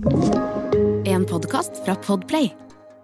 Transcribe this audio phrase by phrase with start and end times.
[0.00, 2.46] En podkast fra Podplay.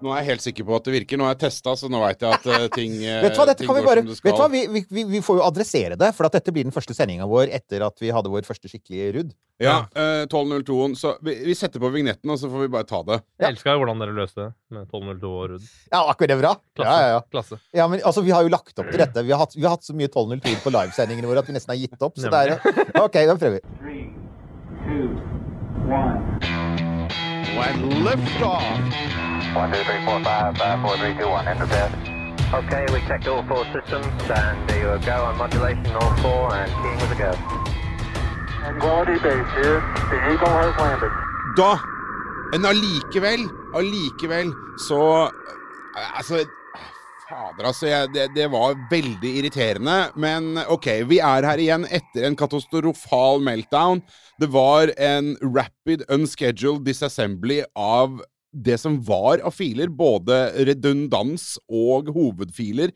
[0.00, 1.19] Nå er jeg helt sikker på at det virker.
[1.21, 3.46] Nå har jeg testa, så nå veit jeg at eh, ting, eh, Vet du hva,
[3.50, 5.40] dette ting kan vi går bare som det Vet du hva, vi, vi, vi, får
[5.40, 8.32] jo adressere det, for at dette blir den første sendinga vår etter at vi hadde
[8.32, 9.37] vår første skikkelige rudd.
[9.61, 10.96] Ja, eh, 12.02-en.
[10.96, 13.21] Så vi, vi setter på vignetten, og så får vi bare ta det.
[13.44, 15.71] Jeg elska jo hvordan dere løste det med 1202 og Rudd.
[15.92, 16.56] Ja, akkurat det bra?
[16.80, 16.91] Klasse.
[16.97, 17.23] Ja, ja, ja.
[17.37, 17.62] Klasse.
[17.77, 19.27] ja, men altså, vi har jo lagt opp til dette.
[19.27, 21.77] Vi har hatt, vi har hatt så mye 12.02 på livesendingene våre at vi nesten
[21.77, 22.16] har gitt opp.
[22.16, 23.65] Så det er OK, da prøver vi.
[23.84, 24.06] Three,
[24.88, 25.10] two,
[25.92, 26.55] one.
[27.59, 28.62] And lift off.
[29.56, 31.48] One, two, three, four, five, five, four, three, two, one.
[31.48, 31.95] Enter test.
[32.55, 36.70] Okay, we checked all four systems, and there you go on modulation, all four, and
[36.70, 37.33] keying with a go.
[38.80, 39.80] Quality base here.
[40.11, 41.11] The Eagle has landed.
[41.56, 41.78] Da
[42.52, 44.55] Men allikevel, allikevel
[44.88, 45.00] så
[45.97, 46.45] eh, Altså
[47.26, 47.88] Fader, altså.
[47.90, 49.96] Jeg, det, det var veldig irriterende.
[50.18, 54.02] Men OK, vi er her igjen etter en katastrofal meltdown.
[54.40, 58.20] Det var en rapid unscheduled disassembly av
[58.56, 59.90] det som var av filer.
[59.90, 62.94] Både redundans og hovedfiler.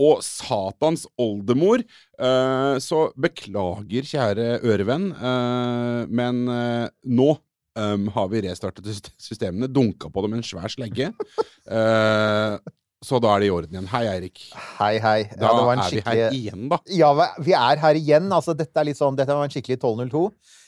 [0.00, 1.82] Og satans oldemor.
[2.20, 7.32] Eh, så beklager, kjære ørevenn, eh, men eh, nå
[7.80, 11.06] har vi restartet systemene, dunka på det med en svær slegge.
[13.00, 13.86] Så da er det i orden igjen.
[13.88, 14.42] Hei, Eirik.
[14.76, 15.18] Hei, hei.
[15.32, 16.78] Da Ja, det var en er vi her igjen, da.
[16.92, 17.08] Ja,
[17.40, 18.26] vi er her igjen.
[18.36, 20.26] Altså, dette, er litt sånn, dette var en skikkelig 1202.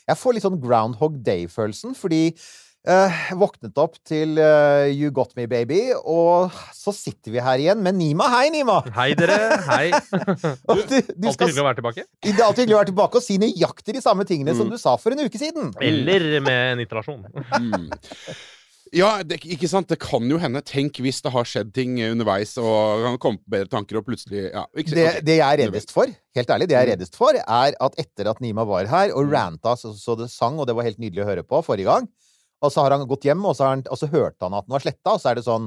[0.09, 2.23] Jeg får litt sånn Groundhog Day-følelsen, fordi
[2.89, 7.85] eh, våknet opp til eh, You Got Me Baby, og så sitter vi her igjen
[7.85, 8.25] med Nima.
[8.33, 8.79] Hei, Nima!
[8.97, 9.37] Hei, dere.
[9.69, 9.85] Hei.
[10.73, 12.07] Og du, du Alltid skal, hyggelig å være tilbake.
[12.25, 14.59] det er alltid hyggelig å være tilbake og si nøyaktig de samme tingene Mm.
[14.63, 15.69] som du sa for en uke siden.
[15.85, 17.21] Eller med en iterasjon.
[17.61, 17.87] Mm.
[18.93, 19.87] Ja, det, ikke sant?
[19.89, 20.61] Det kan jo hende.
[20.61, 24.43] Tenk hvis det har skjedd ting underveis, og kan komme på bedre tanker, og plutselig
[24.51, 25.23] ja, ikke, Det, ok.
[25.25, 26.93] det jeg er reddest for, helt ærlig, det jeg er Mm.
[26.93, 30.59] reddest for, er at etter at Nima var her og ranta så, så det sang,
[30.61, 32.05] og det var helt nydelig å høre på forrige gang,
[32.61, 34.67] og så har han gått hjem, og så, har han, og så hørte han at
[34.69, 35.65] den var sletta, og så er det sånn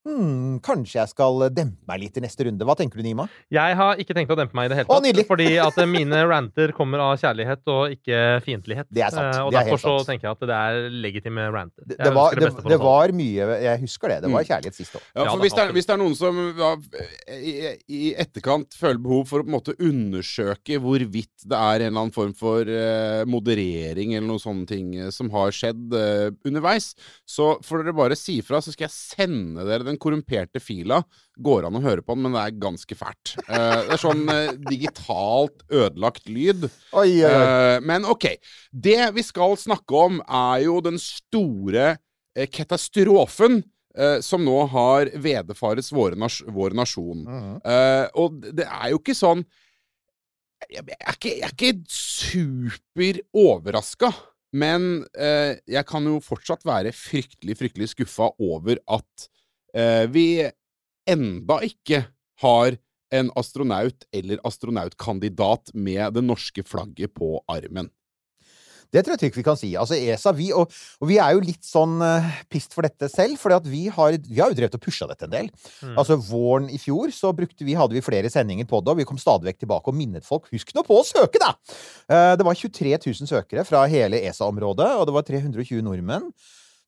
[0.00, 2.64] Hm, kanskje jeg skal dempe meg litt i neste runde.
[2.64, 3.26] Hva tenker du, Nima?
[3.52, 5.08] Jeg har ikke tenkt å dempe meg i det hele tatt.
[5.20, 8.88] Å, fordi at mine ranter kommer av kjærlighet og ikke fiendtlighet.
[8.88, 9.34] Det er sant.
[9.36, 10.08] Eh, Og Det er helt derfor så sant.
[10.08, 11.84] tenker jeg at det er legitime ranter.
[11.84, 14.18] Det, Jeg det, var, det, det var mye Jeg husker det.
[14.24, 14.48] Det var Mm.
[14.48, 15.02] kjærlighet sist år.
[15.14, 16.70] Ja, for hvis, det er, hvis det er noen som ja,
[17.36, 17.52] i,
[17.92, 22.00] i etterkant føler behov for å på en måte undersøke hvorvidt det er en eller
[22.06, 26.94] annen form for uh, moderering eller noen sånne ting uh, som har skjedd uh, underveis,
[27.28, 31.00] så får dere bare si fra, så skal jeg sende dere den korrumperte fila.
[31.40, 33.34] Går an å høre på den, men det er ganske fælt.
[33.48, 36.68] Uh, det er sånn uh, digitalt ødelagt lyd.
[36.94, 37.30] Oi, oi.
[37.30, 38.26] Eh, men OK.
[38.70, 41.94] Det vi skal snakke om, er jo den store
[42.54, 43.60] katastrofen
[44.22, 47.24] som nå har vedefares våre nas vår nasjon.
[47.26, 47.56] -huh.
[47.66, 49.42] Eh, og det er jo ikke sånn
[50.70, 54.12] Jeg er ikke, jeg er ikke super overraska.
[54.56, 59.28] Men eh, jeg kan jo fortsatt være fryktelig, fryktelig skuffa over at
[60.10, 60.24] vi
[61.10, 62.04] enda ikke
[62.42, 62.76] har
[63.14, 67.88] en astronaut eller astronautkandidat med det norske flagget på armen.
[68.90, 69.68] Det tror jeg trygt vi kan si.
[69.78, 73.36] Altså ESA, vi, og, og vi er jo litt sånn uh, pissed for dette selv,
[73.38, 75.50] for vi, har- vi har jo drevet og pusha dette en del.
[75.86, 75.92] Mm.
[75.94, 79.20] Altså Våren i fjor så vi, hadde vi flere sendinger på det, og vi kom
[79.20, 81.52] stadig vekk tilbake og minnet folk husk nå på å søke, da!
[82.10, 86.26] Eh, det var 23 000 søkere fra hele ESA-området, og det var 320 nordmenn.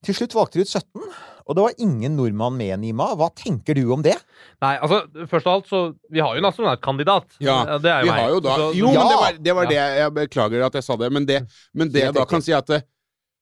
[0.03, 1.03] Til slutt valgte de ut 17,
[1.47, 3.13] og det var ingen nordmann med, Nima.
[3.19, 4.17] Hva tenker du om det?
[4.63, 5.81] Nei, altså, først av alt, så
[6.11, 7.27] Vi har jo en astronautkandidat.
[7.43, 8.19] Ja, det er Vi meg.
[8.21, 8.99] har jo da Så- Jo, Ja!
[8.99, 11.89] men det var det, var det Jeg beklager at jeg sa det, men det, men
[11.89, 12.81] det jeg da kan si at eh,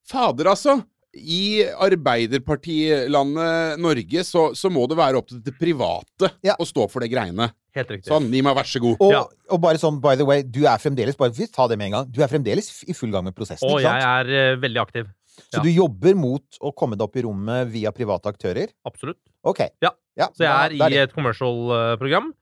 [0.08, 0.82] Fader, altså.
[1.14, 6.54] I Arbeiderpartilandet Norge så, så må det være opp til det private Ja.
[6.58, 7.50] å stå for det greiene.
[7.74, 8.08] Helt riktig.
[8.10, 8.96] Sånn, gi meg vær så god.
[9.00, 9.24] Og, Ja.
[9.50, 11.92] og bare sånn, by the way, du er fremdeles bare, vi tar det med en
[11.92, 14.80] gang, du er fremdeles i full gang med prosessen, Og ikke jeg er uh, veldig
[14.80, 15.06] aktiv.
[15.48, 15.62] Så ja.
[15.64, 18.68] du jobber mot å komme deg opp i rommet via private aktører?
[18.86, 19.18] Absolutt.
[19.44, 19.60] Ok.
[19.82, 19.92] Ja.
[20.34, 22.32] Så jeg da- er da i et commercial-program.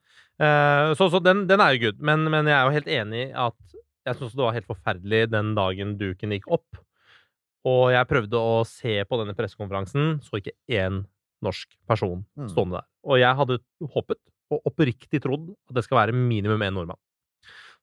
[0.99, 2.01] så så den, den er jo good.
[2.01, 3.55] Men, men jeg er jo helt enig i at
[4.09, 6.79] jeg syns det var helt forferdelig den dagen duken gikk opp.
[7.69, 11.03] Og jeg prøvde å se på denne pressekonferansen, så ikke én
[11.45, 12.49] norsk person Mm.
[12.49, 12.87] stående der.
[13.05, 13.59] Og jeg hadde
[13.95, 14.19] håpet,
[14.51, 16.97] og oppriktig trodd, at det skal være minimum én nordmann.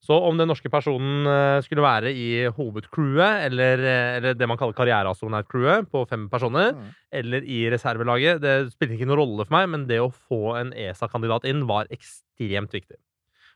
[0.03, 4.57] Så om den norske personen eh, skulle være i hovedcrewet, eller, eh, eller det man
[4.59, 6.91] kaller karriereastronaut-crewet, på fem personer, Mm.
[7.11, 10.73] eller i reservelaget, det spilte ikke noen rolle for meg, men det å få en
[10.73, 12.97] ESA-kandidat inn var ekstremt viktig.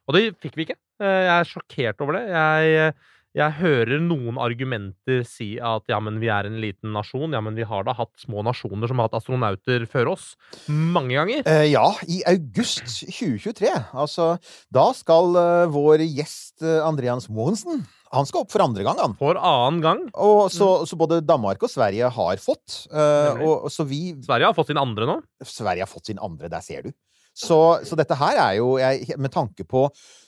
[0.08, 0.80] Og det fikk vi ikke.
[1.00, 2.26] Eh, Jeg er sjokkert over det.
[2.34, 2.96] Jeg,
[3.38, 7.36] Jeg hører noen argumenter si at ja, men vi er en liten nasjon.
[7.36, 10.32] Ja, men vi har da hatt små nasjoner som har hatt astronauter før oss.
[10.66, 11.44] Mange ganger.
[11.46, 13.70] Eh, ja, i august 2023.
[13.94, 14.32] Altså,
[14.74, 19.14] da skal uh, vår gjest uh, Andreas Mohensen, Han skal opp for andre gang, han.
[19.20, 20.00] For annen gang.
[20.18, 22.88] Og så, så både Danmark og Sverige har fått.
[22.90, 25.20] Uh, og så vi Sverige har fått sin andre nå.
[25.46, 26.96] Sverige har fått sin andre, der ser du.
[27.36, 29.86] Så, så dette her er jo jeg, Med tanke på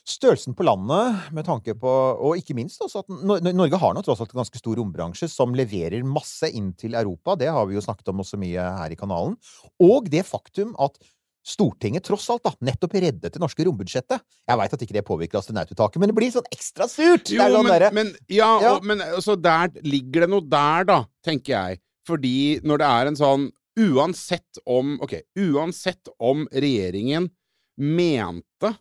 [0.07, 4.21] størrelsen på landet, med tanke på Og ikke minst også at Norge har nå tross
[4.24, 7.36] alt en ganske stor rombransje som leverer masse inn til Europa.
[7.39, 9.36] Det har vi jo snakket om også mye her i kanalen.
[9.83, 11.01] Og det faktum at
[11.42, 14.21] Stortinget tross alt da, nettopp reddet det norske rombudsjettet.
[14.45, 17.31] Jeg veit at ikke det påvirker astronaututtaket, men det blir sånn ekstra surt!
[17.33, 17.86] Jo, sånn men, der.
[17.97, 18.75] men, ja, Ja.
[18.75, 21.81] Og, men altså, der ligger det noe der, da, tenker jeg.
[22.06, 27.29] Fordi når det er en sånn Uansett om Ok, uansett om regjeringen
[27.77, 28.73] mente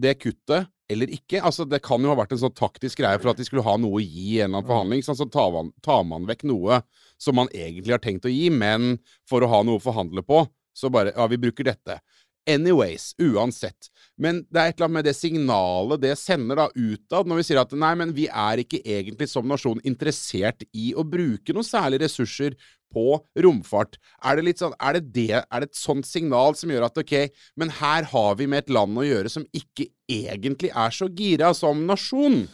[0.00, 3.32] det kuttet eller ikke Altså, det kan jo ha vært en sånn taktisk greie for
[3.32, 5.02] at de skulle ha noe å gi i en eller annen forhandling.
[5.04, 6.80] Sånn, så tar man, tar man vekk noe
[7.20, 8.96] som man egentlig har tenkt å gi, men
[9.28, 11.98] for å ha noe å forhandle på, så bare Ja, vi bruker dette.
[12.48, 13.90] Anyways, uansett.
[14.18, 17.46] Men det er et eller annet med det signalet det sender da utad, når vi
[17.46, 21.66] sier at nei, men vi er ikke egentlig som nasjon interessert i å bruke noe
[21.66, 22.56] særlig ressurser
[22.92, 23.98] på romfart.
[24.24, 27.02] Er det litt sånn, er det, det, er det et sånt signal som gjør at
[27.02, 27.14] ok,
[27.60, 31.52] men her har vi med et land å gjøre som ikke egentlig er så gira
[31.56, 32.46] som nasjon?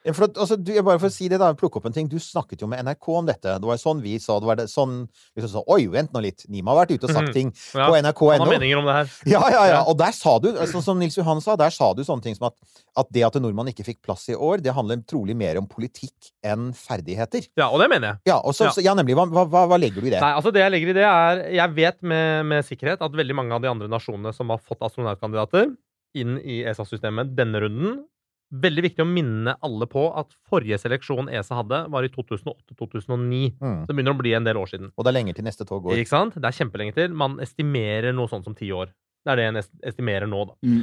[0.00, 2.06] For altså, du, bare for å si det da, plukke opp en ting.
[2.08, 3.52] Du snakket jo med NRK om dette.
[3.60, 4.38] Det var jo sånn vi sa.
[4.40, 4.94] Det var det, sånn
[5.36, 6.46] liksom så, Oi, vent nå litt.
[6.48, 7.34] Nima har vært ute og sagt Mhm.
[7.34, 9.10] ting Ja, på Han har meninger om det her.
[9.28, 9.82] Ja, ja, ja.
[9.84, 12.46] Og der sa du, altså, som Nils Johan sa, der sa du sånne ting som
[12.48, 12.54] at,
[12.96, 16.32] at det at nordmann ikke fikk plass i år, det handler trolig mer om politikk
[16.42, 17.48] enn ferdigheter.
[17.60, 18.16] Ja, og det mener jeg.
[18.32, 18.92] Ja, så, Ja.
[18.92, 19.14] ja nemlig.
[19.20, 20.20] Hva, hva- hva legger du i det?
[20.22, 23.34] Nei, altså det Jeg legger i det er Jeg vet med, med sikkerhet at veldig
[23.36, 25.76] mange av de andre nasjonene som har fått astronautkandidater
[26.14, 28.04] inn i ESA-systemet denne runden
[28.50, 33.52] Veldig viktig å minne alle på at forrige seleksjon ESA hadde, var i 2008-2009.
[33.60, 33.76] Mm.
[33.84, 34.90] Så det begynner å bli en del år siden.
[34.96, 36.00] Og det er lenger til neste tog går.
[36.02, 36.34] Ikke sant?
[36.34, 37.14] Det er kjempelenge til.
[37.14, 38.90] Man estimerer noe sånt som ti år.
[39.22, 40.58] Det er det en estimerer nå, da.
[40.66, 40.82] Mm.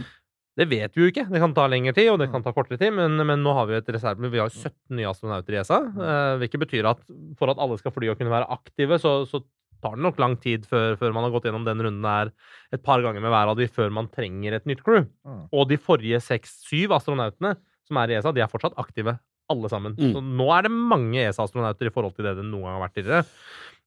[0.57, 1.27] Det vet vi jo ikke.
[1.29, 3.67] Det kan ta lengre tid, og det kan ta kortere tid, men, men nå har
[3.69, 4.31] vi et reserve.
[4.31, 7.03] Vi har jo 17 nye astronauter i ESA, eh, hvilket betyr at
[7.37, 9.43] for at alle skal fly og kunne være aktive, så, så
[9.83, 12.33] tar det nok lang tid før, før man har gått gjennom den runden der
[12.75, 15.05] et par ganger med hver av de før man trenger et nytt crew.
[15.27, 15.47] Mm.
[15.51, 17.55] Og de forrige seks-syv astronautene
[17.87, 19.15] som er i ESA, de er fortsatt aktive,
[19.47, 19.95] alle sammen.
[19.95, 20.11] Mm.
[20.11, 22.97] Så nå er det mange ESA-astronauter i forhold til det det noen gang har vært
[22.99, 23.25] tidligere.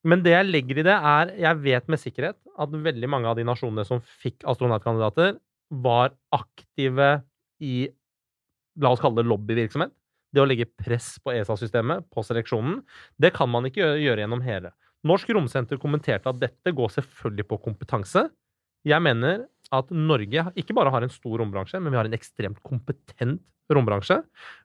[0.09, 3.37] Men det jeg legger i det, er Jeg vet med sikkerhet at veldig mange av
[3.37, 5.37] de nasjonene som fikk astronautkandidater,
[5.71, 7.21] var aktive
[7.63, 7.91] i
[8.81, 9.93] La oss kalle det lobbyvirksomhet.
[10.31, 12.79] Det å legge press på ESA-systemet, på seleksjonen.
[13.21, 14.71] Det kan man ikke gjøre, gjøre gjennom hele.
[15.07, 18.27] Norsk Romsenter kommenterte at dette går selvfølgelig på kompetanse.
[18.87, 22.61] Jeg mener at Norge ikke bare har en stor rombransje, men vi har en ekstremt
[22.67, 24.19] kompetent rombransje.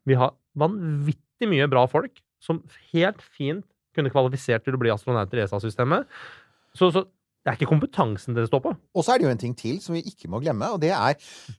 [0.08, 3.66] Vi har vanvittig mye bra folk som helt fint
[3.96, 6.10] kunne kvalifisert til å bli astronauter i ESA-systemet.
[6.76, 7.06] Så, så
[7.46, 8.72] det er ikke kompetansen det står på.
[8.74, 10.90] Og så er det jo en ting til som vi ikke må glemme, og det
[10.96, 11.14] er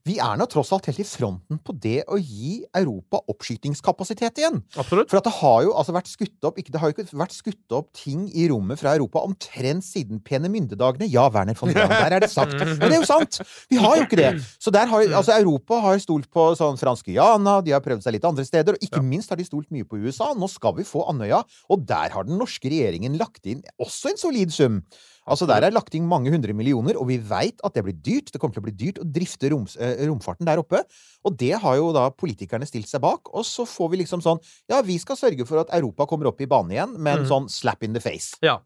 [0.07, 4.59] Vi er nå tross alt helt i fronten på det å gi Europa oppskytingskapasitet igjen.
[4.75, 5.13] Absolutt.
[5.13, 7.37] For at det har jo altså vært skutt opp ikke, Det har jo ikke vært
[7.37, 11.07] skutt opp ting i rommet fra Europa omtrent siden pene myndedagene.
[11.13, 12.59] Ja, Werner von Braun, der er det sagt.
[12.81, 13.41] Men det er jo sant!
[13.71, 14.33] Vi har jo ikke det.
[14.59, 18.19] Så der har, altså Europa har stolt på sånn fransk Guyana, de har prøvd seg
[18.19, 20.33] litt andre steder, og ikke minst har de stolt mye på USA.
[20.35, 24.19] Nå skal vi få Andøya, og der har den norske regjeringen lagt inn også en
[24.27, 24.83] solid sum.
[25.27, 28.31] Altså Der er lagt inn mange hundre millioner, og vi veit at det blir dyrt.
[28.31, 30.85] Det kommer til å bli dyrt å drifte roms, eh, romfarten der oppe.
[31.27, 33.33] Og det har jo da politikerne stilt seg bak.
[33.35, 34.39] Og så får vi liksom sånn
[34.71, 37.29] Ja, vi skal sørge for at Europa kommer opp i banen igjen, med en Mhm.
[37.31, 38.37] sånn slap in the face.
[38.43, 38.59] Ja.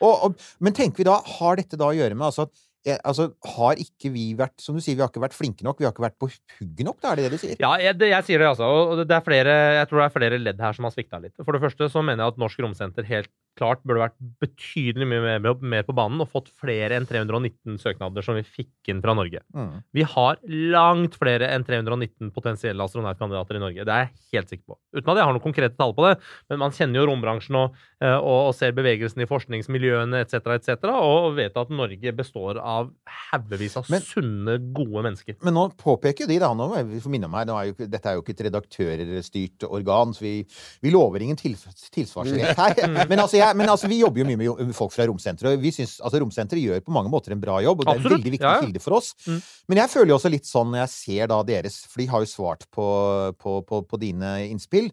[0.00, 2.52] Og, og, men tenker vi da, har dette da å gjøre med altså, at
[2.86, 5.78] eh, altså, har ikke vi vært Som du sier, vi har ikke vært flinke nok,
[5.80, 7.56] vi har ikke vært på hugget nok, da er det det du sier?
[7.58, 8.64] Ja, jeg, det, jeg sier det, altså.
[8.66, 11.34] Og det er flere, jeg tror det er flere ledd her som har svikta litt.
[11.42, 15.38] For det første så mener jeg at Norsk Romsenter helt klart burde vært betydelig mye
[15.38, 19.14] mer, mer på banen og fått flere enn 319 søknader som vi fikk inn fra
[19.16, 19.42] Norge.
[19.54, 19.80] Mm.
[19.94, 20.40] Vi har
[20.74, 23.86] langt flere enn 319 potensielle astronautkandidater i Norge.
[23.86, 24.78] Det er jeg helt sikker på.
[24.96, 26.14] Uten at jeg har noen konkrete tall på det,
[26.50, 30.88] men man kjenner jo rombransjen og, eh, og, og ser bevegelsen i forskningsmiljøene etc., etc.,
[30.94, 32.90] og vet at Norge består av
[33.30, 35.38] haugevis av Men- sunne, gode mennesker.
[35.44, 38.10] Men nå påpeker de, da, nå vi jeg få minne om nå er jo, dette
[38.10, 40.34] er jo ikke et redaktørstyrt organ, så vi,
[40.82, 41.56] vi lover ingen til,
[41.94, 42.80] tilsvarsrett her.
[43.10, 45.70] Men altså, jeg, men altså, vi jobber jo mye med folk fra Romsenteret, og vi
[45.74, 48.16] synes, altså, Romsenteret gjør på mange måter en bra jobb, og det er en Absolutt,
[48.22, 48.64] veldig viktig ja, ja.
[48.64, 49.12] kilde for oss.
[49.26, 49.42] Mm.
[49.68, 52.24] Men jeg føler jo også litt sånn når jeg ser da deres, for de har
[52.24, 52.88] jo svart på,
[53.36, 54.88] på, på, på dine innspill,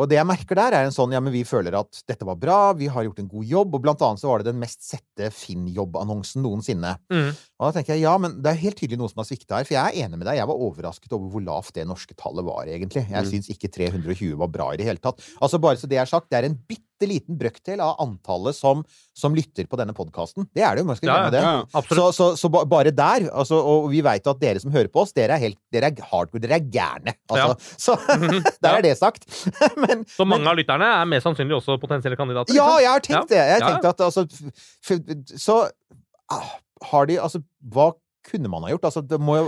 [0.00, 2.38] Og det jeg merker der, er en sånn ja, men vi føler at dette var
[2.40, 4.80] bra, vi har gjort en god jobb, og blant annet så var det den mest
[4.88, 6.94] sette Finn-jobbannonsen noensinne.
[7.12, 7.28] Mm.
[7.60, 9.68] Og da tenker jeg ja, men det er helt tydelig noe som har svikta her,
[9.68, 12.46] for jeg er enig med deg, jeg var overrasket over hvor lavt det norske tallet
[12.48, 13.04] var, egentlig.
[13.04, 13.30] Jeg Mm.
[13.34, 15.20] syns ikke 320 var bra i det hele tatt.
[15.44, 18.82] Altså bare så det er sagt, det er en bitte liten brøkdel av antallet som,
[19.16, 20.46] som lytter på denne podkasten.
[20.54, 21.42] Det er det jo, man skal Ja, glemme det.
[21.42, 21.82] ja.
[21.96, 25.12] Så, så, så bare der, altså, og vi veit at dere som hører på oss,
[25.16, 27.14] dere er helt dere er hardcore, dere er gærne.
[27.32, 27.56] Altså,
[27.86, 27.96] Så
[28.62, 29.26] der er det sagt.
[29.82, 32.54] men, Så mange av lytterne er mest sannsynlig også potensielle kandidater.
[32.56, 33.42] ja, jeg har tenkt det.
[33.42, 33.74] Jeg ja.
[33.92, 34.52] at altså f-
[34.92, 35.58] f- Så
[36.30, 36.52] ah,
[36.92, 37.42] har de Altså,
[37.72, 37.92] hva
[38.28, 38.84] kunne man ha gjort?
[38.90, 39.46] Altså, det må jo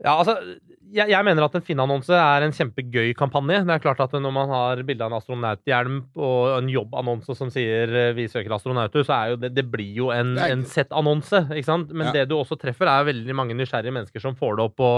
[0.00, 0.38] Ja, altså,
[0.90, 3.60] jeg, jeg mener at en Finn-annonse er en kjempegøy kampanje.
[3.68, 7.50] Det er klart at når man har bilde av en astronauthjelm og en jobbannonse som
[7.52, 10.90] sier eh, 'vi søker astronauter', så er jo det, det blir jo en, en sett
[10.90, 11.92] annonse, ikke sant?
[11.92, 12.12] Men Ja.
[12.18, 14.90] det du også treffer, er veldig mange nysgjerrige mennesker som får det opp på,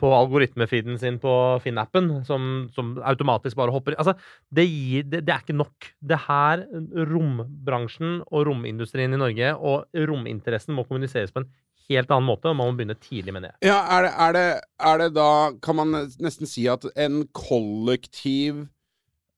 [0.00, 1.34] på algoritmefeeden sin på
[1.64, 4.00] Finn-appen, som, som automatisk bare hopper i.
[4.00, 4.14] Altså,
[4.54, 5.92] det, gir, det, det er ikke nok.
[6.00, 6.64] Det her,
[7.12, 11.50] rombransjen og romindustrien i Norge og rominteressen må kommuniseres på en
[11.90, 13.52] helt annen måte, og man må begynne tidlig, med det.
[13.66, 14.46] Ja, er det, er, det,
[14.90, 15.28] er det da
[15.64, 18.64] Kan man nesten si at en kollektiv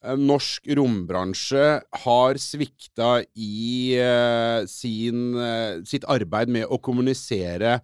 [0.05, 1.67] eh, norsk rombransje
[2.05, 7.79] har svikta i uh, sin, uh, sitt arbeid med å kommunisere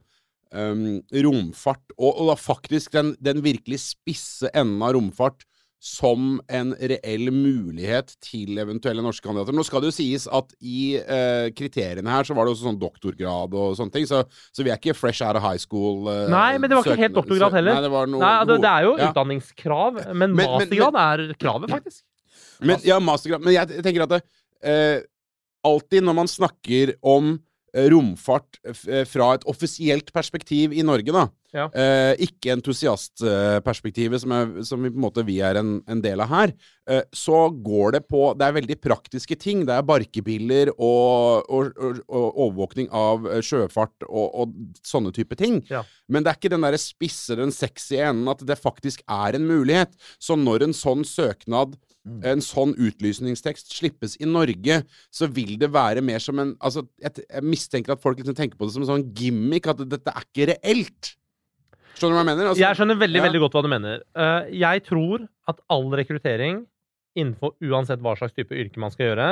[0.55, 5.47] um, romfart, og, og da faktisk den, den virkelig spisse enden av romfart
[5.85, 9.53] som en reell mulighet til eventuelle norske kandidater.
[9.53, 12.79] Nå skal det jo sies at i eh, kriteriene her så var det også sånn
[12.81, 16.09] doktorgrad og sånne ting, så, så vi er ikke fresh out of high school.
[16.09, 17.77] eh, Nei, men det var ikke helt doktorgrad heller.
[17.77, 19.11] Nei, det Nei, det, det er jo Ja.
[19.13, 22.01] utdanningskrav, men, Men- men- mastergrad er kravet, faktisk.
[22.65, 23.45] Men, ja, mastergrad.
[23.45, 24.23] Men jeg, tenker at det,
[24.65, 25.01] eh,
[25.69, 27.35] alltid når man snakker om
[27.91, 31.69] romfart eh, fra et offisielt perspektiv i Norge, da, Ja.
[31.71, 36.21] eh, ikke entusiastperspektivet som, er, som vi på en måte vi er en, en del
[36.25, 36.53] av her,
[36.91, 39.65] eh, så går det på Det er veldig praktiske ting.
[39.69, 44.55] Det er barkebiller og, og, og, og overvåkning av eh, sjøfart og, og
[44.87, 45.61] sånne type ting.
[45.71, 45.85] Ja.
[46.09, 49.47] Men det er ikke den der spisse, den sexy enden at det faktisk er en
[49.49, 49.95] mulighet.
[50.19, 54.83] Så når en sånn søknad en sånn utlysningstekst slippes i Norge,
[55.15, 58.61] så vil det være mer som en Altså, jeg, jeg mistenker at folk liksom tenker
[58.61, 61.15] på det som en sånn gimmick, at dette er ikke reelt.
[61.95, 62.51] Skjønner du hva jeg mener?
[62.51, 63.25] Altså, Jeg skjønner veldig ja.
[63.29, 64.05] veldig godt hva du mener.
[64.19, 66.65] Uh, jeg tror at all rekruttering
[67.15, 69.29] innenfor uansett hva slags type yrke man skal gjøre,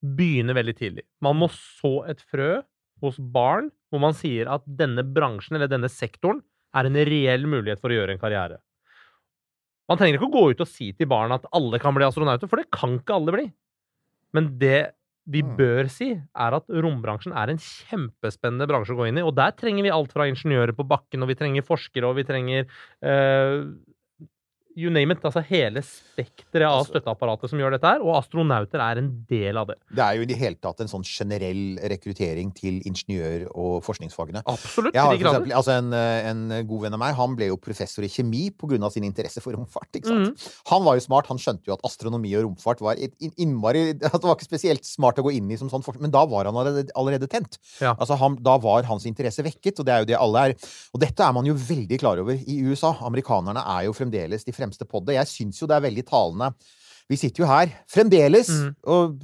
[0.00, 1.04] begynner veldig tidlig.
[1.22, 2.58] Man må så et frø
[3.04, 6.42] hos barn hvor man sier at denne bransjen eller denne sektoren
[6.76, 8.60] er en reell mulighet for å gjøre en karriere.
[9.90, 12.46] Man trenger ikke å gå ut og si til barn at alle kan bli astronauter,
[12.50, 13.46] for det kan ikke alle bli.
[14.36, 14.92] Men det
[15.30, 15.56] vi Mm.
[15.58, 19.22] bør si, er at rombransjen er en kjempespennende bransje å gå inn i.
[19.26, 22.24] Og der trenger vi alt fra ingeniører på bakken, og vi trenger forskere, og vi
[22.24, 22.66] trenger
[23.02, 23.66] eh,
[24.80, 25.22] you name it.
[25.26, 28.00] Altså hele spekteret av Altså- støtteapparatet som gjør dette her.
[28.04, 29.76] Og astronauter er en del av det.
[29.92, 34.42] Det er jo i det hele tatt en sånn generell rekruttering til ingeniør- og forskningsfagene.
[34.46, 34.94] Absolutt.
[34.94, 37.56] Jeg har for eksempel, altså en, eh, en god venn av meg han ble jo
[37.56, 38.90] professor i kjemi pga.
[38.90, 39.90] sin interesse for romfart.
[39.94, 40.34] ikke sant?
[40.34, 40.52] Mhm.
[40.70, 44.12] Han var jo smart, han skjønte jo at astronomi og romfart var et innmari at
[44.20, 46.44] Det var ikke spesielt smart å gå inn i som sånn forskning, men da var
[46.44, 47.58] han allerede, allerede tent.
[47.80, 47.94] Ja.
[47.94, 50.54] Altså han, Da var hans interesse vekket, og det er jo det alle er.
[50.94, 52.92] Og dette er man jo veldig klar over i USA.
[53.00, 55.18] Amerikanerne er jo fremdeles de fremste på det.
[55.18, 56.52] Jeg syns jo det er veldig talende.
[57.10, 58.74] Vi sitter jo her fremdeles, mm.
[58.86, 59.16] og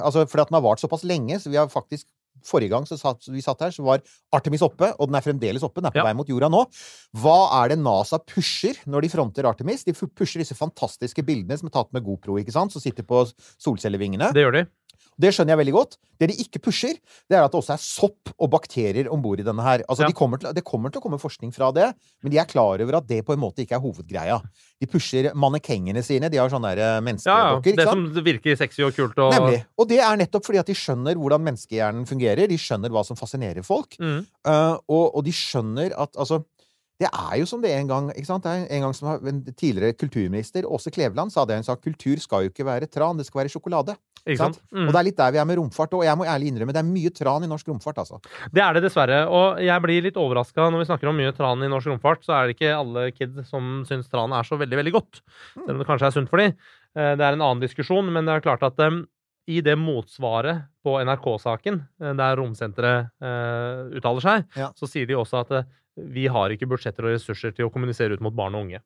[0.00, 2.08] altså, fordi at den har vart såpass lenge, så vi har faktisk
[2.44, 4.02] Forrige gang så satt, vi satt her, så var
[4.34, 5.80] Artemis oppe, og den er fremdeles oppe.
[5.80, 6.04] Den er på Ja.
[6.08, 6.64] vei mot jorda nå.
[7.16, 9.84] Hva er det NASA pusher når de fronter Artemis?
[9.84, 12.72] De pusher disse fantastiske bildene som er tatt med GoPro, ikke sant?
[12.72, 13.22] som sitter på
[13.56, 14.32] solcellevingene.
[14.34, 14.66] Det gjør de.
[15.20, 15.96] Det skjønner jeg veldig godt.
[16.20, 16.94] Det de ikke pusher,
[17.30, 19.82] det er at det også er sopp og bakterier om bord i denne her.
[19.88, 20.08] Altså, Ja.
[20.08, 21.92] de kommer til, det kommer til å komme forskning fra det,
[22.22, 24.40] men de er klar over at det på en måte ikke er hovedgreia.
[24.80, 26.30] De pusher mannekengene sine.
[26.30, 27.60] De har sånne eh, Ja, ja.
[27.60, 29.18] Det som virker sexy og kult.
[29.18, 29.32] Og...
[29.32, 29.64] Nemlig.
[29.78, 32.48] Og det er nettopp fordi at de skjønner hvordan menneskehjernen fungerer.
[32.48, 33.96] De skjønner hva som fascinerer folk.
[34.00, 34.26] Mm.
[34.46, 36.44] Uh, og, og de skjønner at altså
[37.02, 38.44] det er jo som det en gang ikke sant?
[38.46, 41.56] Det er en gang som En tidligere kulturminister, Åse Kleveland, sa det.
[41.58, 43.96] Hun sa kultur skal jo ikke være tran, det skal være sjokolade.
[44.24, 44.60] Ikke sant?
[44.72, 44.86] Mm.
[44.86, 45.92] Og det er litt der vi er med romfart.
[45.98, 48.20] Og jeg må ærlig innrømme, det er mye tran i norsk romfart, altså.
[48.54, 49.24] Det er det dessverre.
[49.28, 52.38] Og jeg blir litt overraska når vi snakker om mye tran i norsk romfart, så
[52.38, 55.20] er det ikke alle kids som syns tran er så veldig, veldig godt.
[55.58, 56.54] Selv om det kanskje er sunt for dem.
[56.94, 59.02] Det er en annen diskusjon, men det er klart at em,
[59.50, 64.70] i det motsvaret på NRK-saken, eh, der Romsenteret uh, uttaler seg, Ja.
[64.76, 68.16] så sier de også at eh, vi har ikke budsjetter og ressurser til å kommunisere
[68.16, 68.82] ut mot barn og unge.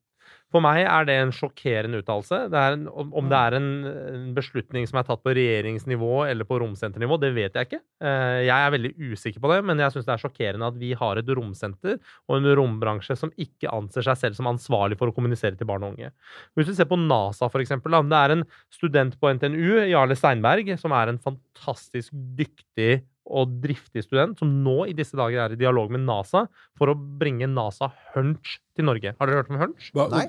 [0.49, 2.39] For meg er det en sjokkerende uttalelse.
[2.49, 7.31] Om det er en, en beslutning som er tatt på regjeringsnivå eller på romsenternivå, det
[7.37, 7.81] vet jeg ikke.
[8.01, 10.95] Eh, Jeg er veldig usikker på det, men jeg syns det er sjokkerende at vi
[10.97, 15.17] har et romsenter og en rombransje som ikke anser seg selv som ansvarlig for å
[15.17, 16.13] kommunisere til barn og unge.
[16.57, 17.99] Hvis vi ser på NASA, eksempel.
[18.09, 24.03] Det er en student på NTNU, Jarle Steinberg, som er en fantastisk dyktig og driftig
[24.05, 26.47] student, som nå i disse dager er i dialog med NASA
[26.79, 29.15] for å bringe NASA Hunch til Norge.
[29.21, 29.91] Har dere hørt om Hunch?
[29.95, 30.25] Hva- Nei.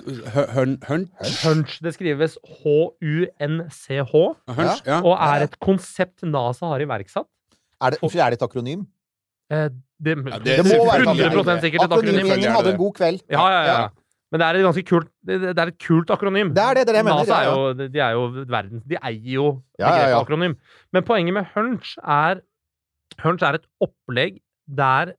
[0.54, 0.76] Høn,
[1.44, 4.12] Hunch, det skrives H-U-N-C-H,
[4.56, 5.00] Hunch, ja.
[5.04, 7.28] og er et konsept NASA har iverksatt.
[7.80, 8.86] Er det, er det et akronym?
[9.50, 9.68] Eh,
[10.00, 11.60] Det, Ja, det- Det må være et 100 akronym.
[11.60, 12.24] sikkert et akronym.
[12.24, 13.22] Akronymen hadde en god kveld.
[13.28, 13.88] Ja, ja, ja.
[14.32, 16.54] Men det er et ganske kult Det, er et kult akronym.
[16.54, 18.82] Det er det, det er det jeg mener, NASA er jo, de er jo verdens
[18.86, 20.20] De eier jo Ja, ja, ja.
[20.24, 20.54] akronym.
[20.92, 22.40] Men poenget med Hunch er
[23.18, 25.14] Hunch er et opplegg der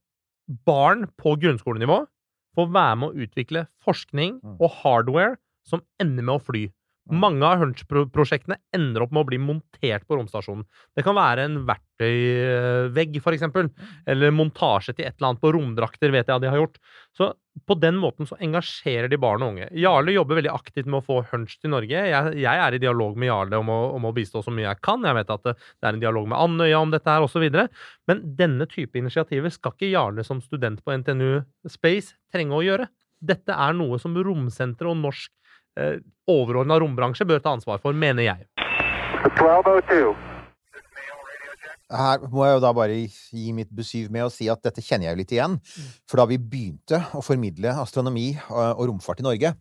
[0.68, 2.02] barn på grunnskolenivå
[2.58, 4.58] får være med å utvikle forskning Mm.
[4.60, 6.64] og hardware som ender med å fly.
[7.10, 10.62] Mange av Hunch-prosjektene ender opp med å bli montert på romstasjonen.
[10.96, 13.72] Det kan være en verktøyvegg, for eksempel,
[14.06, 16.78] eller montasje til et eller annet på romdrakter, vet jeg at de har gjort.
[17.18, 17.32] Så
[17.68, 19.68] på den måten så engasjerer de barn og unge.
[19.82, 22.06] Jarle jobber veldig aktivt med å få Hunch til Norge.
[22.14, 24.84] Jeg, jeg er i dialog med Jarle om å, om å bistå så mye jeg
[24.86, 25.04] kan.
[25.10, 27.50] Jeg vet at det, det er en dialog med Andøya om dette her, osv.
[28.08, 32.88] Men denne type initiativer skal ikke Jarle som student på NTNU Space trenge å gjøre.
[33.22, 35.34] Dette er noe som Romsenteret og norsk
[35.80, 35.98] eh,
[36.32, 38.48] overordna rombransje bør ta ansvar for, mener jeg.
[39.22, 40.14] 1202.
[41.92, 45.10] Her må jeg jo da bare gi mitt besyv med å si at dette kjenner
[45.10, 45.58] jeg jo litt igjen.
[46.08, 49.52] For da vi begynte å formidle astronomi og og romfart i Norge,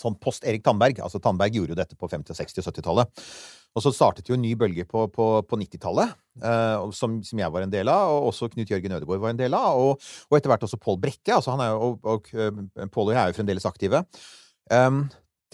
[0.00, 3.24] sånn post Erik Tandberg Altså Tandberg gjorde jo dette på 50-, 60- og 70-tallet.
[3.74, 6.12] Og så startet jo en ny bølge på, på, på 90-tallet,
[6.46, 9.40] eh, som, som jeg var en del av, og også Knut Jørgen Ødegaard var en
[9.40, 11.32] del av, og, og etter hvert også Pål Brekke.
[11.34, 14.04] Altså han er jo, og, og eh, Pål og jeg er jo fremdeles aktive.
[14.70, 15.02] Um,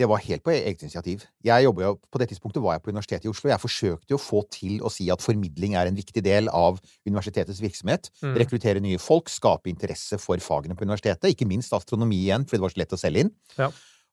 [0.01, 1.27] det var helt på eget initiativ.
[1.45, 1.73] Jeg jo,
[2.11, 3.51] På det tidspunktet var jeg på Universitetet i Oslo.
[3.51, 6.81] Jeg forsøkte jo å få til å si at formidling er en viktig del av
[7.09, 8.09] universitetets virksomhet.
[8.23, 8.35] Mm.
[8.41, 11.35] Rekruttere nye folk, skape interesse for fagene på universitetet.
[11.35, 13.33] Ikke minst astronomi igjen, fordi det var så lett å selge inn.
[13.59, 13.69] Ja.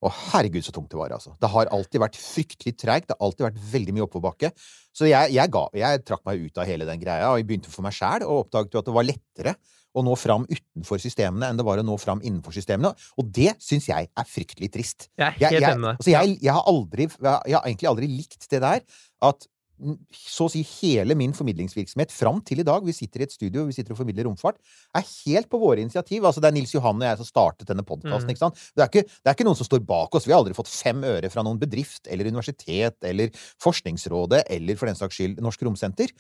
[0.06, 1.34] Og herregud, så tungt det var, altså.
[1.42, 3.08] Det har alltid vært fryktelig treigt.
[3.10, 4.52] Det har alltid vært veldig mye oppoverbakke.
[4.94, 7.74] Så jeg, jeg, ga, jeg trakk meg ut av hele den greia, og jeg begynte
[7.74, 9.56] for meg sjæl, og oppdaget jo at det var lettere
[9.98, 12.94] å nå fram utenfor systemene enn det var å nå fram innenfor systemene.
[13.18, 15.10] Og det syns jeg er fryktelig trist.
[15.18, 18.82] Jeg Jeg, jeg, altså jeg, jeg, har aldri, jeg har egentlig aldri likt det der
[19.28, 23.34] at så å si hele min formidlingsvirksomhet fram til i dag Vi sitter i et
[23.34, 24.58] studio, vi sitter og formidler romfart,
[24.98, 26.26] er helt på våre initiativ.
[26.26, 28.34] Altså Det er Nils Johan og jeg som startet denne podkasten.
[28.34, 28.58] Mm.
[28.74, 30.26] Det, det er ikke noen som står bak oss.
[30.26, 34.90] Vi har aldri fått fem øre fra noen bedrift eller universitet eller Forskningsrådet eller for
[34.90, 36.14] den saks skyld Norsk Romsenter.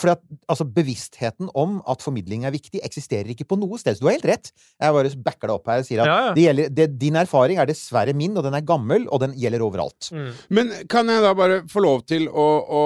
[0.00, 3.94] For at, altså, bevisstheten om at formidling er viktig, eksisterer ikke på noe sted.
[3.94, 4.50] Så du har helt rett.
[4.82, 6.32] Jeg bare backer deg opp her og sier at Ja, ja.
[6.34, 9.62] det gjelder, det, din erfaring er dessverre min, og den er gammel, og den gjelder
[9.62, 10.10] overalt.
[10.10, 10.32] Mm.
[10.58, 12.82] Men kan jeg da bare få lov til å, å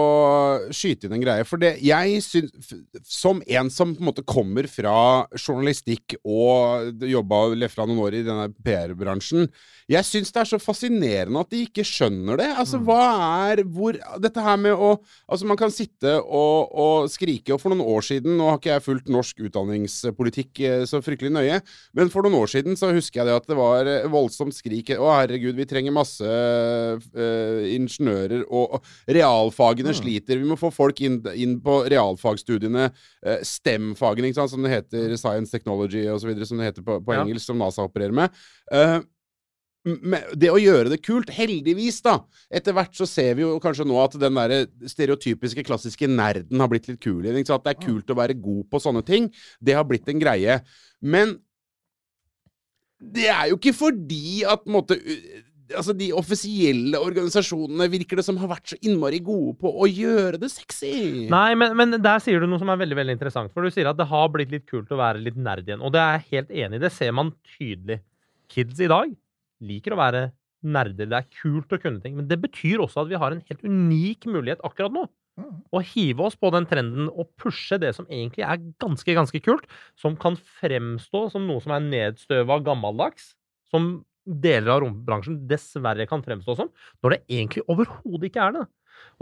[0.75, 1.47] skyte inn en greie?
[1.49, 2.75] For det jeg syns
[3.09, 8.23] Som en som på en måte kommer fra journalistikk og jobba lefra noen år i
[8.27, 9.49] denne PR-bransjen
[9.91, 12.49] Jeg syns det er så fascinerende at de ikke skjønner det.
[12.61, 13.01] Altså, hva
[13.49, 14.95] er hvor Dette her med å
[15.29, 18.73] Altså, man kan sitte og, og skrike, og for noen år siden Nå har ikke
[18.73, 21.59] jeg fulgt norsk utdanningspolitikk eh, så fryktelig nøye,
[21.97, 24.93] men for noen år siden så husker jeg det at det var eh, voldsomt skrik
[24.97, 30.41] Å, herregud, vi trenger masse uh, ingeniører, og, og realfagene sliter.
[30.41, 32.89] Vi må få folk inn, inn på realfagstudiene.
[33.25, 35.15] Uh, STEM-fagene, som det heter.
[35.21, 37.25] Science Technology osv., som det heter på, på Ja.
[37.25, 38.43] engelsk, som NASA opererer med.
[38.73, 39.05] Men
[40.39, 42.19] det å gjøre det kult, heldigvis, da
[42.51, 46.71] Etter hvert så ser vi jo kanskje nå at den der stereotypiske, klassiske nerden har
[46.71, 47.43] blitt litt kul igjen.
[47.45, 49.29] At det er kult å være god på sånne ting.
[49.61, 50.61] Det har blitt en greie.
[51.01, 51.37] Men
[52.99, 54.99] det er jo ikke fordi at måte
[55.69, 60.39] Altså, de offisielle organisasjonene virker det som har vært så innmari gode på å gjøre
[60.41, 61.27] det sexy.
[61.29, 63.53] Nei, men, men der sier du noe som er veldig veldig interessant.
[63.53, 65.85] For du sier at det har blitt litt kult å være litt nerd igjen.
[65.85, 66.85] Og det er jeg helt enig i.
[66.87, 67.99] Det ser man tydelig.
[68.49, 69.13] Kids i dag
[69.65, 70.25] liker å være
[70.67, 71.09] nerder.
[71.11, 72.17] Det er kult å kunne ting.
[72.19, 75.07] Men det betyr også at vi har en helt unik mulighet akkurat nå.
[75.39, 79.69] Å hive oss på den trenden og pushe det som egentlig er ganske, ganske kult.
[79.99, 83.33] Som kan fremstå som noe som er nedstøva gammeldags.
[83.71, 86.73] Som deler av rombransjen dessverre kan fremstå som.
[87.05, 88.67] Når det egentlig overhodet ikke er det.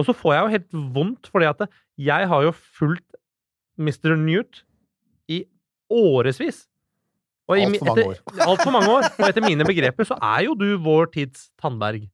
[0.00, 1.66] Og så får jeg jo helt vondt, fordi at
[2.00, 3.20] jeg har jo fulgt
[3.76, 4.16] Mr.
[4.16, 4.62] Newt
[5.28, 5.42] i
[5.92, 6.64] årevis.
[7.48, 9.08] Og i mi- Alt for mange Alt mange år.
[9.20, 12.08] Og etter mine begreper så er jo du vår tids Tandberg.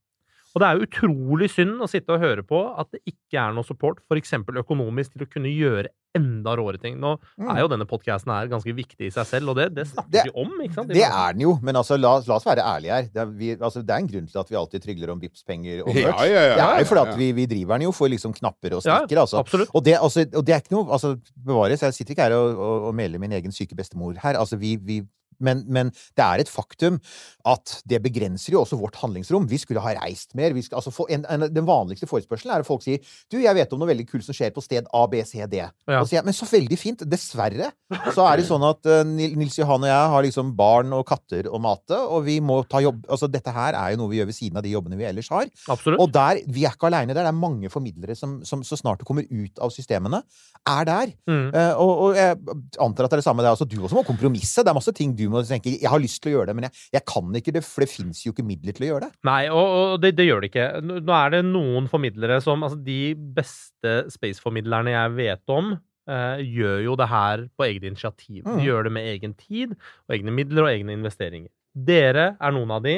[0.52, 3.54] Og det er jo utrolig synd å sitte og høre på at det ikke er
[3.56, 4.34] noe support, f.eks.
[4.60, 6.98] økonomisk, til å kunne gjøre enda råere ting.
[7.00, 10.10] Nå er jo denne podkasten her ganske viktig i seg selv, og det, det snakker
[10.12, 10.92] Det- vi om, ikke sant?
[10.92, 13.08] Det er den jo, men altså, la, la oss være ærlige her.
[13.14, 15.80] Det er, vi, altså, det er en grunn til at vi alltid trygler om Vipps-penger
[15.86, 16.04] og merch.
[16.04, 18.36] Ja, ja, ja, det er jo fordi at vi, vi driver den jo for liksom
[18.36, 19.40] knapper og Ja, stikker, altså.
[19.40, 19.72] absolutt.
[19.72, 21.14] Og det, altså, og det er ikke noe altså,
[21.48, 24.36] Bevares, jeg sitter ikke her og, og, og melder min egen syke bestemor her.
[24.36, 25.00] Altså, vi, vi
[25.44, 27.00] men, men det er et faktum
[27.48, 29.48] at det begrenser jo også vårt handlingsrom.
[29.50, 30.54] Vi skulle ha reist mer.
[30.56, 33.02] Vi skal, altså, for, en, en, den vanligste forespørselen er at folk sier
[33.32, 35.62] Du, jeg vet om noe veldig kult som skjer på sted A, B, C, D.
[35.62, 36.00] Ja.
[36.00, 37.04] Og så sier jeg, men så veldig fint.
[37.12, 37.72] Dessverre
[38.14, 41.48] så er det sånn at eh, Nils Johan og jeg har liksom barn og katter
[41.50, 44.28] å mate, og vi må ta jobb Altså, dette her er jo noe vi gjør
[44.30, 45.48] ved siden av de jobbene vi ellers har.
[45.72, 46.00] Absolutt.
[46.00, 47.26] Og der, vi er ikke aleine der.
[47.26, 50.22] Det er mange formidlere som, som så snart du kommer ut av systemene,
[50.68, 51.12] er der.
[51.28, 51.48] Mm.
[51.52, 52.38] Uh, og, og jeg
[52.82, 53.52] antar at det er det samme der.
[53.52, 54.62] Altså, du også må kompromisse.
[54.62, 56.68] Det er masse ting du må tenke Jeg har lyst til å gjøre det, men
[56.68, 59.18] jeg, jeg kan ikke det, for det fins jo ikke midler til å gjøre det.
[59.28, 60.68] Nei, og, og det, det gjør det ikke.
[61.02, 65.72] Nå er det noen formidlere som Altså, de beste space-formidlerne jeg vet om,
[66.10, 68.42] eh, gjør jo det her på eget initiativ.
[68.44, 68.56] Mm.
[68.58, 71.52] De gjør det med egen tid og egne midler og egne investeringer.
[71.72, 72.96] Dere er noen av de.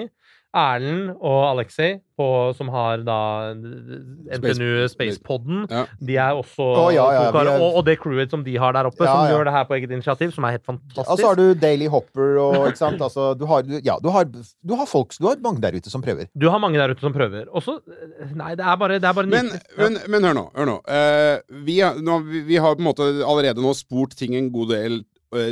[0.55, 3.14] Erlend og Alexei, på, som har da
[3.59, 5.81] NTNU Spacepodden, Ja.
[5.99, 8.87] de er også oh, ja, ja, er- og, og det crewet som de har der
[8.87, 9.33] oppe, Ja, som ja.
[9.35, 11.11] gjør det her på eget initiativ, som er helt fantastisk.
[11.11, 13.03] Og så har du Daily Hopper og ikke sant?
[13.03, 15.90] Altså, du har, du- ja, du har, du har folk Du har mange der ute
[15.90, 16.27] som prøver.
[16.38, 17.47] Du har mange der ute som prøver.
[17.53, 17.79] Og så
[18.35, 20.51] Nei, det er bare, det er bare Men, men, men hør nå.
[20.55, 20.77] Hør nå.
[20.87, 24.53] Uh, vi, har, nå vi, vi har på en måte allerede nå spurt ting en
[24.55, 25.03] god del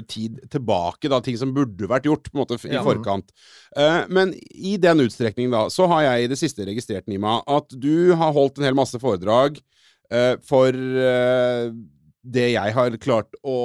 [0.06, 1.08] tid tilbake.
[1.12, 2.82] Da, ting som burde vært gjort på en måte i Ja.
[2.86, 3.32] forkant.
[3.76, 7.68] Uh, men i den utstrekning da, så har jeg i det siste registrert, Nima, at
[7.78, 9.58] du har holdt en hel masse foredrag
[10.12, 11.72] uh, for uh,
[12.22, 13.56] det jeg har klart å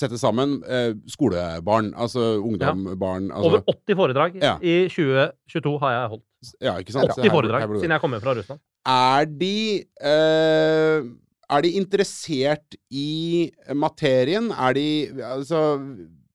[0.00, 0.62] sette sammen.
[0.64, 3.26] eh, skolebarn, altså ungdombarn.
[3.34, 4.54] Altså, Over 80 foredrag Ja.
[4.62, 6.24] i 2022 har jeg holdt.
[6.62, 7.10] ja, ikke sant?
[7.10, 8.60] 80 Så foredrag siden jeg kom hjem fra Russland.
[8.88, 11.02] Er de eh,
[11.50, 14.50] Er de interessert i materien?
[14.54, 14.88] Er de
[15.26, 15.60] Altså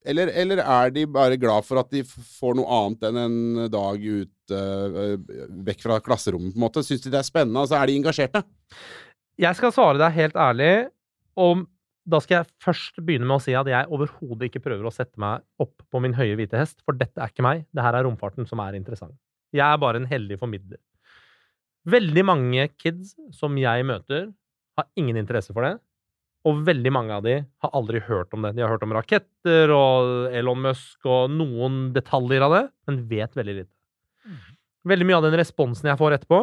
[0.06, 3.38] eller, eller er de bare glad for at de får noe annet enn en
[3.74, 5.16] dag ut uh,
[5.66, 6.84] vekk fra klasserommet, på en måte?
[6.86, 7.64] Syns de det er spennende?
[7.64, 8.44] Altså, er de engasjerte?
[9.42, 10.70] Jeg skal svare deg helt ærlig,
[11.42, 11.66] og
[12.06, 15.18] da skal jeg først begynne med å si at jeg overhodet ikke prøver å sette
[15.22, 17.66] meg opp på min høye hvite hest, for dette er ikke meg.
[17.74, 19.18] Det her er romfarten som er interessant.
[19.56, 20.80] Jeg er bare en heldig formidler.
[21.90, 24.30] Veldig mange kids som jeg møter,
[24.78, 25.76] har ingen interesse for det.
[26.46, 28.52] Og veldig mange av de har aldri hørt om det.
[28.58, 33.34] De har hørt om raketter og Elon Musk og noen detaljer av det, men vet
[33.38, 33.72] veldig lite.
[34.86, 36.40] Veldig mye av den responsen jeg får etterpå,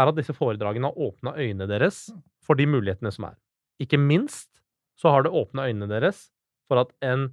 [0.00, 2.06] er at disse foredragene har åpna øynene deres
[2.40, 3.36] for de mulighetene som er.
[3.82, 4.48] Ikke minst
[4.96, 6.30] så har det åpna øynene deres
[6.70, 7.26] for at en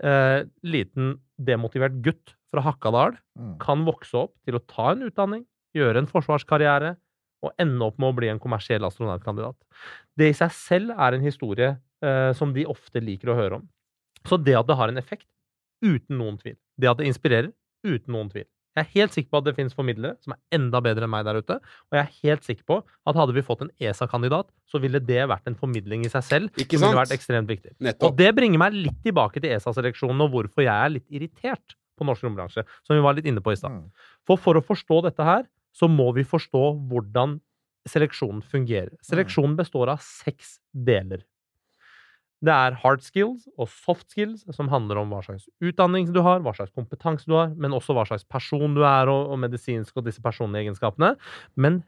[0.00, 3.54] eh, liten demotivert gutt fra Hakadal Mm.
[3.62, 6.96] kan vokse opp til å ta en utdanning, gjøre en forsvarskarriere
[7.44, 9.56] og ende opp med å bli en kommersiell astronautkandidat.
[10.18, 11.72] Det i seg selv er en historie
[12.04, 13.68] eh, som de ofte liker å høre om.
[14.28, 15.28] Så det at det har en effekt,
[15.80, 16.58] uten noen tvil.
[16.76, 17.52] Det at det inspirerer,
[17.86, 18.48] uten noen tvil.
[18.76, 21.24] Jeg er helt sikker på at det finnes formidlere som er enda bedre enn meg
[21.26, 21.56] der ute.
[21.90, 25.24] Og jeg er helt sikker på at hadde vi fått en ESA-kandidat, så ville det
[25.32, 26.60] vært en formidling i seg selv.
[26.60, 27.74] Ikke som ville vært ekstremt viktig.
[27.98, 32.06] Og det bringer meg litt tilbake til ESA-seleksjonen og hvorfor jeg er litt irritert på
[32.06, 33.74] norsk rombransje, som vi var litt inne på i stad.
[33.74, 33.90] Mm.
[34.28, 35.44] For for å forstå dette her,
[35.76, 37.38] så må vi forstå hvordan
[37.88, 38.92] seleksjonen fungerer.
[39.06, 41.24] Seleksjonen består av seks deler.
[42.40, 46.40] Det er hard skills og soft skills, som handler om hva slags utdanning du har,
[46.40, 50.00] hva slags kompetanse du har, men også hva slags person du er, og, og medisinsk
[50.00, 51.12] og disse personlige egenskapene.
[51.60, 51.82] Men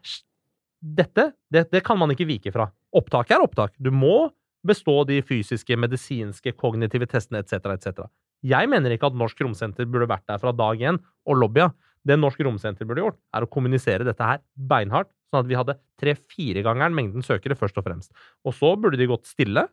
[0.83, 2.67] dette, det, det kan man ikke vike fra.
[2.93, 3.73] Opptak er opptak.
[3.81, 4.29] Du må
[4.67, 8.05] bestå de fysiske, medisinske, kognitive testene etc., etc.
[8.45, 11.71] Jeg mener ikke at Norsk Romsenter burde vært der fra dag én og lobbya.
[12.05, 15.77] Det Norsk Romsenter burde gjort, er å kommunisere dette her beinhardt, sånn at vi hadde
[16.01, 18.11] tre-firegangeren mengden søkere, først og fremst.
[18.45, 19.67] Og så burde de gått stille,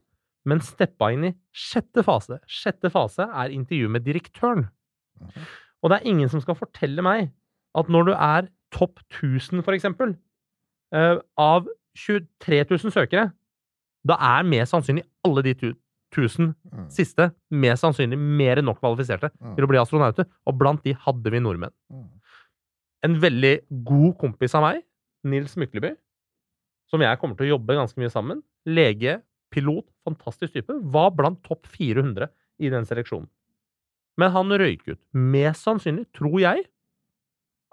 [0.47, 2.39] men steppa inn i sjette fase.
[2.49, 4.69] Sjette fase er intervju med direktøren.
[5.83, 7.33] Og det er ingen som skal fortelle meg
[7.77, 10.15] at når du er topp 1000, for eksempel,
[10.95, 11.67] eh, av
[11.99, 13.33] 23 000 søkere,
[14.07, 15.77] da er mest sannsynlig alle de tu-
[16.11, 16.89] 1000 Mm.
[16.91, 19.55] siste mest sannsynlig mer enn nok kvalifiserte Mm.
[19.55, 21.71] til å bli astronauter, og blant de hadde vi nordmenn.
[23.07, 23.55] En veldig
[23.87, 24.83] god kompis av meg,
[25.25, 25.95] Nils Mykleby,
[26.91, 29.19] som jeg kommer til å jobbe ganske mye sammen, lege,
[29.55, 32.29] pilot, fantastisk type, var blant topp 400
[32.61, 33.29] i den seleksjonen.
[34.21, 35.01] Men han røyk ut.
[35.17, 36.67] Mest sannsynlig, tror jeg,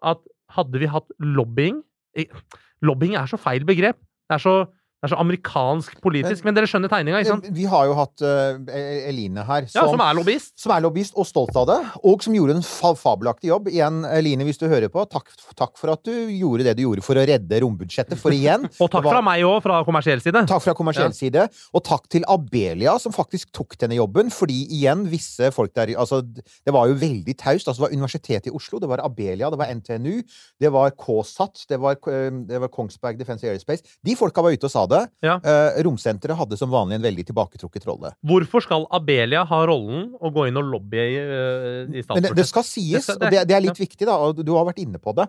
[0.05, 0.21] at
[0.53, 1.81] hadde vi hatt lobbying
[2.87, 3.97] Lobbying er så feil begrep.
[4.29, 4.53] Det er så
[4.97, 6.41] Det er så amerikansk politisk.
[6.47, 7.35] Men dere skjønner tegninga?
[7.53, 8.57] Vi har jo hatt uh,
[9.05, 10.55] Eline her, Ja, som, som er lobbyist.
[10.57, 13.69] som er lobbyist og stolt av det, og som gjorde en fa fabelaktig jobb.
[13.69, 15.29] Igjen, Eline, hvis du hører på, takk,
[15.59, 18.17] takk for at du gjorde det du gjorde for å redde rombudsjettet.
[18.17, 20.41] For igjen Og takk var- fra meg òg, fra kommersiell side.
[20.49, 21.17] Takk fra kommersiell Ja.
[21.19, 21.45] side.
[21.77, 24.33] Og takk til Abelia, som faktisk tok denne jobben.
[24.33, 27.69] Fordi igjen, visse folk der Altså, det var jo veldig taust.
[27.69, 30.23] Altså, det var Universitetet i Oslo, det var Abelia, det var NTNU,
[30.59, 33.85] det var KSAT, det var, eh, det var Kongsberg Defence Aerospace.
[34.03, 35.01] De folka var ute og sa det.
[35.25, 35.37] Ja.
[35.43, 38.13] Eh, romsenteret hadde som vanlig en veldig tilbaketrukket rolle.
[38.27, 42.33] Hvorfor skal Abelia ha rollen å gå inn og lobby i, øh, i Men det,
[42.37, 44.99] det skal sies, og det, det er litt viktig, da, og du har vært inne
[45.01, 45.27] på det.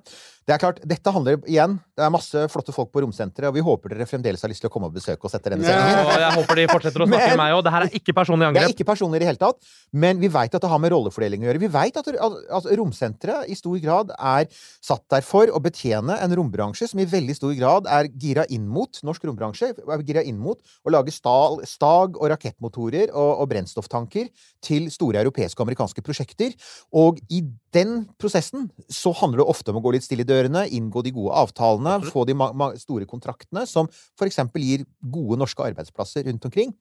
[0.49, 3.61] Det er klart, Dette handler igjen Det er masse flotte folk på Romsenteret, og vi
[3.64, 5.75] håper dere fremdeles har lyst til å komme og besøke oss etter denne Ja.
[5.77, 6.07] sendingen.
[6.09, 7.64] Og jeg håper de fortsetter å snakke med meg òg.
[7.64, 9.59] Det her er ikke personlig Det er ikke personlig i det hele tatt,
[9.92, 11.61] men vi veit at det har med rollefordeling å gjøre.
[11.61, 14.47] Vi veit at, at Romsenteret i stor grad er
[14.81, 18.66] satt der for å betjene en rombransje som i veldig stor grad er gira inn
[18.68, 24.28] mot norsk rombransje, er gira inn mot å lage stag og rakettmotorer og, og brennstofftanker
[24.64, 26.54] til store europeiske og amerikanske prosjekter.
[26.96, 27.42] Og i
[27.74, 31.14] den prosessen så handler det ofte om å gå litt stille i dørene, inngå de
[31.16, 32.37] gode avtalene, få de
[32.82, 36.74] store kontraktene som for eksempel gir gode norske arbeidsplasser rundt omkring.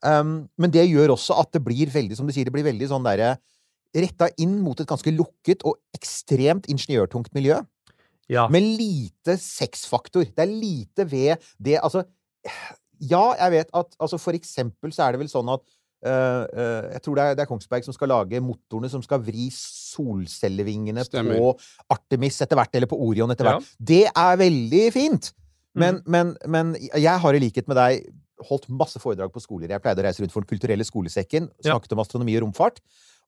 [0.00, 2.88] Um, men det gjør også at det blir veldig, som du sier, det blir veldig
[2.88, 3.34] sånn derre
[3.90, 7.56] Retta inn mot et ganske lukket og ekstremt ingeniørtungt miljø.
[8.30, 8.46] Ja.
[8.52, 10.24] Med lite sexfaktor.
[10.30, 12.04] Det er lite ved det Altså,
[13.02, 15.66] ja, jeg vet at altså For eksempel så er det vel sånn at
[16.00, 19.20] Uh, uh, Jeg tror det er, det er Kongsberg som skal lage motorene som skal
[19.20, 21.36] vri solcellevingene Stemmer.
[21.36, 21.50] på
[21.92, 23.58] Artemis etter hvert, eller på Orion etter Ja.
[23.58, 23.68] hvert.
[23.78, 25.28] Det er veldig fint!
[25.76, 25.80] Mm.
[25.82, 28.08] Men, men, men jeg har i likhet med deg
[28.48, 29.68] holdt masse foredrag på skoler.
[29.68, 31.74] Jeg pleide å reise rundt for Den kulturelle skolesekken, Ja.
[31.76, 32.80] snakket om astronomi og romfart.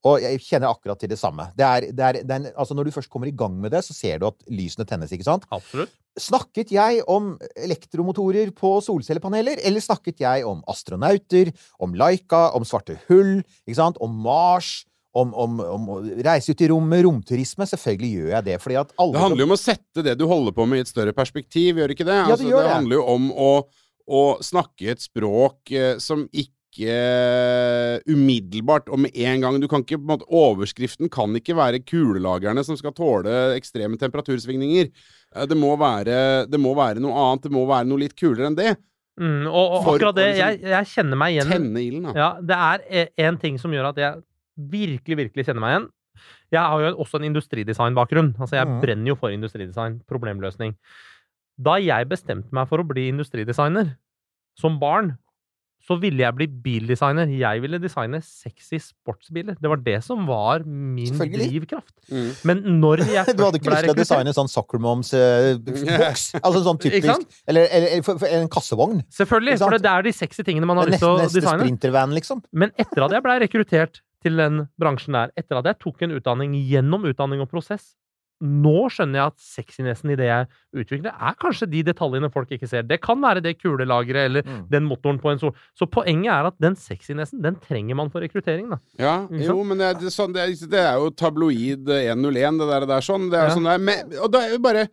[0.09, 1.47] Og jeg kjenner akkurat til det samme.
[1.55, 3.85] Det er, det er, det er altså når du først kommer i gang med det,
[3.87, 5.47] så ser du at lysene tennes, ikke sant?
[5.55, 5.93] Absolutt.
[6.19, 12.99] Snakket jeg om elektromotorer på solcellepaneler, eller snakket jeg om astronauter, om Laika, om svarte
[13.07, 14.01] hull, ikke sant?
[14.03, 14.83] om Mars,
[15.15, 17.67] om, om, om å reise ut i rommet, romturisme?
[17.69, 20.27] Selvfølgelig gjør jeg det, fordi at alle Det handler jo om å sette det du
[20.29, 22.19] holder på med i et større perspektiv, gjør ikke det?
[22.19, 22.75] Ja, det altså, det, det.
[22.75, 23.53] handler jo om å,
[24.19, 26.57] å snakke et språk eh, som ikke
[28.09, 31.83] umiddelbart og med en gang Du kan ikke, på en måte, Overskriften kan ikke være
[31.85, 34.91] kulelagerne som skal tåle ekstreme temperatursvingninger.
[35.37, 37.43] Eh, Det må være, det må være noe annet.
[37.49, 38.77] Det må være noe litt kulere enn det.
[39.21, 42.13] Mm, og, og For akkurat det, liksom jeg, jeg kjenner meg igjen Tenne ilden, da.
[42.17, 44.23] Ja, det er én ting som gjør at jeg
[44.73, 45.89] virkelig, virkelig kjenner meg igjen.
[46.53, 48.35] Jeg har jo også en industridesign-bakgrunn.
[48.41, 48.81] Altså, jeg Mhm.
[48.83, 50.75] brenner jo for industridesign, problemløsning.
[51.61, 53.95] Da jeg bestemte meg for å bli industridesigner
[54.59, 55.19] som barn,
[55.83, 57.31] så ville jeg bli bildesigner.
[57.35, 59.57] Jeg ville designe sexy sportsbiler.
[59.59, 61.95] Det var det som var min drivkraft.
[62.11, 62.29] Mm.
[62.49, 66.29] Men når jeg Du hadde ikke lyst til å designe sånn Soccer Moms-boks?
[66.45, 67.27] altså sånn typisk?
[67.51, 69.03] Eller, eller, eller for, for en kassevogn?
[69.11, 71.59] Selvfølgelig, for det er de sexy tingene man har lyst til å designe.
[71.67, 72.45] sprintervan, liksom?
[72.55, 76.15] Men etter at jeg blei rekruttert til den bransjen der, etter at jeg tok en
[76.15, 77.97] utdanning gjennom utdanning og prosess,
[78.43, 80.47] nå skjønner jeg at sexinessen i det jeg
[80.83, 82.83] utvikler, er kanskje de detaljene folk ikke ser.
[82.83, 84.65] Det kan være det kulelageret eller Mm.
[84.71, 85.53] den motoren på en sol.
[85.79, 88.79] Så poenget er at den sexinessen, den trenger man for rekruttering, da.
[88.99, 92.81] Ja, jo, men det er, sånn, det, er, det er jo tabloid 101, det der,
[92.81, 93.31] det der sånn.
[93.31, 93.55] Det er Ja.
[93.55, 93.79] sånn det er.
[93.79, 94.89] Men, og da er jo bare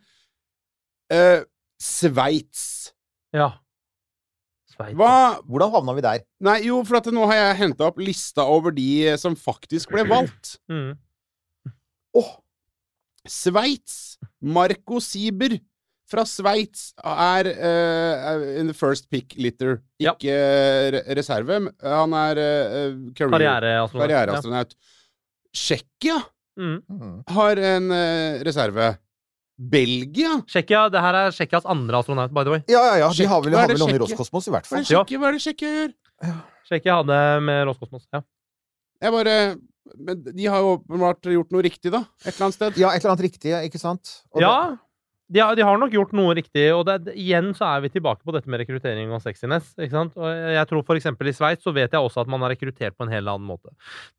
[1.12, 1.42] uh,
[1.82, 2.94] Sveits.
[3.34, 3.50] Ja.
[4.70, 4.96] Sveits.
[4.98, 6.22] Hva Hvordan havna vi der?
[6.46, 10.06] Nei, jo, for at nå har jeg henta opp lista over de som faktisk ble
[10.08, 10.58] valgt.
[10.72, 10.94] Mm.
[13.28, 14.18] Sveits.
[14.42, 15.58] Marco Sieber
[16.10, 19.80] fra Sveits er uh, in the first pick litter.
[20.02, 21.04] Ikke ja.
[21.18, 21.60] reserve.
[21.84, 24.08] Han er uh, Karriereastronaut.
[24.08, 24.76] karriereastronaut.
[25.54, 26.26] Tsjekkia Ja.
[26.60, 26.82] Mm.
[26.90, 27.24] mm.
[27.32, 28.90] har en uh, reserve.
[29.60, 32.62] Belgia Tsjekkia, det her er Tsjekkias andre astronaut, by the way.
[32.72, 33.10] Ja, ja, ja.
[33.12, 34.00] De har vel, har vel noen i?
[34.00, 35.20] Roskosmos, i hvert er fall.
[35.20, 35.96] hva er det Tsjekkia gjør?
[36.70, 38.06] Tsjekkia hadde med Roskosmos.
[38.16, 38.22] Ja.
[39.04, 39.36] Jeg bare
[39.98, 42.04] Men de har jo åpenbart gjort noe riktig, da.
[42.26, 42.78] Et eller annet sted.
[42.82, 44.20] Ja, et eller annet riktig, ikke sant?
[44.36, 44.54] Og ja
[45.30, 48.26] de har, de har nok gjort noe riktig, og det, igjen så er vi tilbake
[48.26, 49.76] på dette med rekruttering og sexiness.
[49.78, 50.16] ikke sant?
[50.18, 53.06] Og jeg tror for I Sveits så vet jeg også at man har rekruttert på
[53.06, 53.70] en helt annen måte.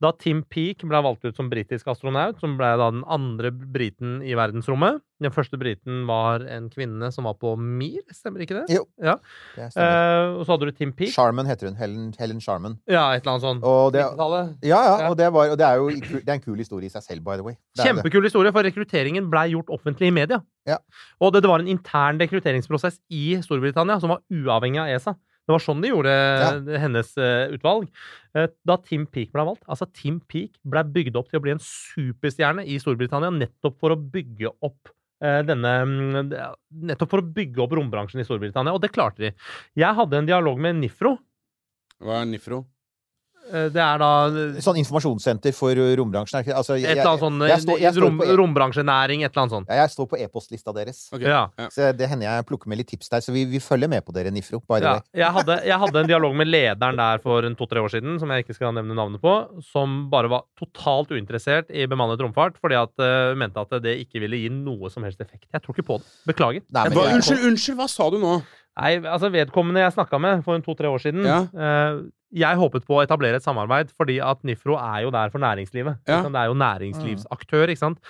[0.02, 4.20] Da Tim Peake ble valgt ut som britisk astronaut, som ble da den andre briten
[4.22, 8.76] i verdensrommet Den første briten var en kvinne som var på Mir, stemmer ikke det?
[8.78, 8.86] Jo.
[9.02, 9.18] Ja.
[9.56, 9.68] Det.
[9.68, 11.12] Eh, og så hadde du Tim Peake.
[11.12, 11.76] Sharman heter hun.
[11.76, 12.78] Helen, Helen Sharman.
[12.88, 13.66] Ja, et eller annet sånt.
[13.66, 15.10] Og det, ja, ja, Ja.
[15.10, 17.24] og det, var, og det er jo det er en kul historie i seg selv,
[17.26, 17.58] by the way.
[17.80, 20.40] Kjempekul historie, for rekrutteringen blei gjort offentlig i media.
[20.68, 20.80] Ja.
[21.20, 25.16] Og det, det var en intern rekrutteringsprosess i Storbritannia som var uavhengig av ESA.
[25.50, 26.50] Det var sånn de gjorde ja.
[26.78, 27.88] hennes uh, utvalg.
[28.36, 31.56] Uh, da Tim Peake ble valgt Altså, Tim Peake ble bygd opp til å bli
[31.56, 36.34] en superstjerne i Storbritannia nettopp for å bygge opp denne mm,
[36.90, 39.32] Nettopp for å bygge opp rombransjen i Storbritannia, og det klarte de.
[39.78, 41.16] Jeg hadde en dialog med Nifro.
[42.00, 42.62] Hva er Nifro?
[43.50, 44.10] Eh, Det er da
[44.62, 46.44] Sånn informasjonssenter for uh, rombransjen.
[46.54, 49.54] Altså, et eller annet sånn jeg, står, jeg, står rom, e- rombransjenæring, et eller annet
[49.56, 49.68] sånt.
[49.70, 51.02] ja, jeg står på e-postlista deres.
[51.12, 51.26] Okay.
[51.28, 51.42] Ja.
[51.74, 53.24] Så det hender jeg plukker med litt tips der.
[53.24, 54.60] Så vi, vi følger med på dere, Nifro.
[54.80, 58.18] Ja, jeg, hadde, jeg hadde en dialog med lederen der for en to-tre år siden,
[58.22, 59.34] som jeg ikke skal nevne navnet på,
[59.72, 64.22] som bare var totalt uinteressert i bemannet romfart, fordi at uh, mente at det ikke
[64.22, 65.48] ville gi noe som helst effekt.
[65.52, 66.08] Jeg tror ikke på det.
[66.30, 66.62] Beklager.
[66.70, 68.38] Nei, men Hva, unnskyld, unnskyld, hva sa du nå?
[68.80, 71.40] Nei, altså Vedkommende jeg snakka med for en to-tre år siden Ja.
[71.50, 75.42] eh, Jeg håpet på å etablere et samarbeid, fordi at Nifro er jo der for
[75.42, 76.02] næringslivet.
[76.06, 76.20] Ja.
[76.22, 78.00] Det er jo næringslivsaktør, ikke sant.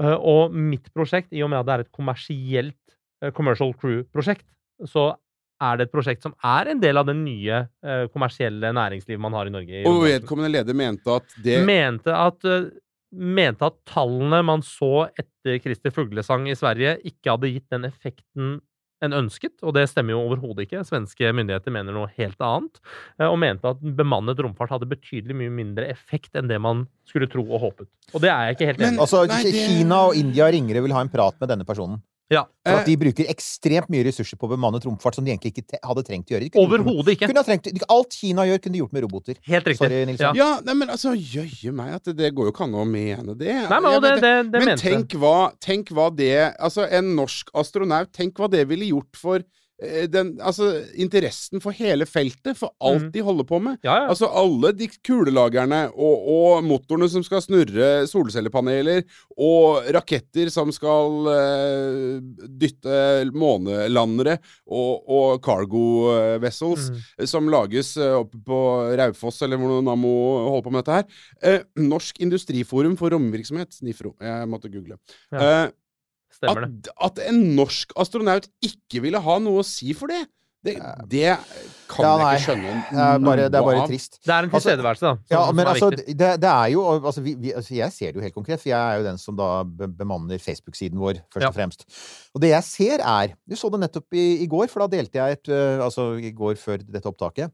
[0.00, 4.46] Eh, og mitt prosjekt, i og med at det er et kommersielt eh, Commercial Crew-prosjekt,
[4.90, 5.12] så
[5.60, 9.36] er det et prosjekt som er en del av det nye eh, kommersielle næringslivet man
[9.36, 9.82] har i Norge.
[9.82, 12.48] i Og vedkommende leder mente at det mente at
[13.10, 18.58] mente at tallene man så etter Christer Fuglesang i Sverige, ikke hadde gitt den effekten
[19.04, 20.82] en ønsket, og det stemmer jo overhodet ikke.
[20.86, 22.80] Svenske myndigheter mener noe helt annet,
[23.18, 27.30] eh, og mente at bemannet romfart hadde betydelig mye mindre effekt enn det man skulle
[27.30, 27.90] tro og håpet.
[28.14, 29.02] Og det er jeg ikke helt enig i.
[29.06, 32.00] Altså, Kina og India ringere vil ha en prat med denne personen.
[32.30, 32.44] Ja.
[32.62, 32.80] For Eh.
[32.80, 35.78] at de bruker ekstremt mye ressurser på å bemanne romfart som de egentlig ikke te
[35.82, 36.50] hadde trengt å gjøre.
[36.60, 37.26] Overhodet ikke.
[37.26, 39.40] Kunne ha trengt, alt Kina gjør, kunne de gjort med roboter.
[39.42, 39.78] Helt riktig.
[39.82, 40.36] Sorry, Nilsson.
[40.38, 40.44] Ja.
[40.44, 43.34] Ja, nei, men altså, jøye meg at det, det går jo ikke an å mene
[43.36, 43.56] det.
[43.70, 48.12] Nei, men, det, det, det men tenk hva, tenk hva det Altså, en norsk astronaut,
[48.14, 49.44] tenk hva det ville gjort for eh,
[50.12, 53.12] den, altså, interessen for hele feltet, for alt mm.
[53.14, 53.78] de holder på med.
[53.86, 54.08] Ja, ja.
[54.12, 59.06] Altså alle de kulelagerne og, og motorene som skal snurre solcellepaneler,
[59.40, 62.20] og raketter som skal uh,
[62.60, 63.00] dytte
[63.32, 64.38] månelandere,
[64.70, 67.26] og, og cargo eh, vessels mm.
[67.28, 68.60] som lages eh, oppe på
[69.00, 70.12] Raufoss, eller hvor Nammo
[70.46, 71.20] holder på med dette her.
[71.40, 74.14] Uh, Norsk Industriforum for romvirksomhet, NIFRO.
[74.22, 74.98] Jeg måtte google.
[75.32, 75.40] Ja.
[75.40, 75.66] Eh,
[76.34, 76.90] Stemmer det.
[76.94, 80.26] at, at en norsk astronaut ikke ville ha noe å si for det,
[80.60, 80.74] det,
[81.08, 81.38] det
[81.88, 84.18] kan Ja, jeg ikke skjønne Det er bare, det er bare trist.
[84.20, 85.12] Det er en Altså, tilstedeværelse, da.
[85.16, 87.92] Som, Ja, som men er altså, det, det er jo altså, vi, vi, altså, Jeg
[87.96, 91.22] ser det jo helt konkret, for jeg er jo den som da bemanner Facebook-siden vår,
[91.32, 91.48] først Ja.
[91.48, 91.86] og fremst.
[92.36, 95.16] Og det jeg ser, er Du så det nettopp i, i går, for da delte
[95.22, 97.48] jeg et øh, Altså i går før dette opptaket.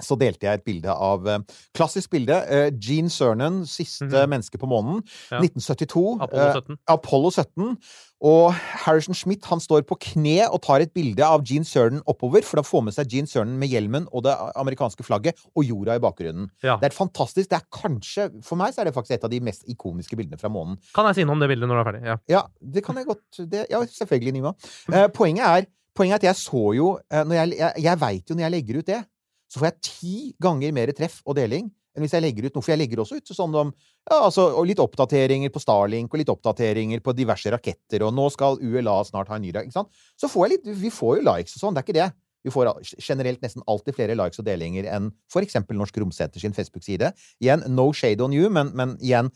[0.00, 1.38] Så delte jeg et bilde av øh,
[1.74, 2.36] Klassisk bilde.
[2.50, 4.28] øh, Gene Cernan, siste Mhm.
[4.30, 5.02] menneske på månen.
[5.30, 5.40] Ja.
[5.40, 6.18] 1972.
[6.22, 6.76] Apollo øh, 17.
[6.88, 7.76] Apollo 17.
[8.20, 12.42] Og Harrison Schmidt han står på kne og tar et bilde av Gene Cernan oppover
[12.42, 15.94] for da får med seg Gene Cernan med hjelmen og det amerikanske flagget og jorda
[15.98, 16.48] i bakgrunnen.
[16.66, 16.76] Ja.
[16.82, 19.38] Det er fantastisk Det er kanskje For meg så er det faktisk et av de
[19.40, 20.78] mest ikoniske bildene fra månen.
[20.94, 22.02] Kan jeg si noe om det bildet når du er ferdig?
[22.10, 22.16] Ja.
[22.28, 22.42] Ja,
[22.74, 24.54] det kan jeg godt det, Ja, selvfølgelig, Nima.
[24.92, 28.30] Eh, poenget, er, poenget er at jeg så jo eh, når Jeg, jeg, jeg veit
[28.30, 29.00] jo når jeg legger ut det,
[29.48, 32.64] så får jeg ti ganger mer treff og deling enn hvis jeg legger ut noe.
[32.64, 36.20] For jeg legger også ut sånn om ja, altså, og litt oppdateringer på Starlink og
[36.20, 39.80] litt oppdateringer på diverse raketter, og nå skal ULA snart ha en ny rak- ikke
[39.80, 39.92] sant?
[40.20, 42.08] Så får jeg litt Vi får jo likes og sånn, det er ikke det.
[42.46, 42.70] Vi får
[43.02, 47.10] generelt nesten alltid flere likes og delinger enn for eksempel Norsk Romsenter sin Facebook-side.
[47.42, 49.32] Igjen, no shade on you, men, men igjen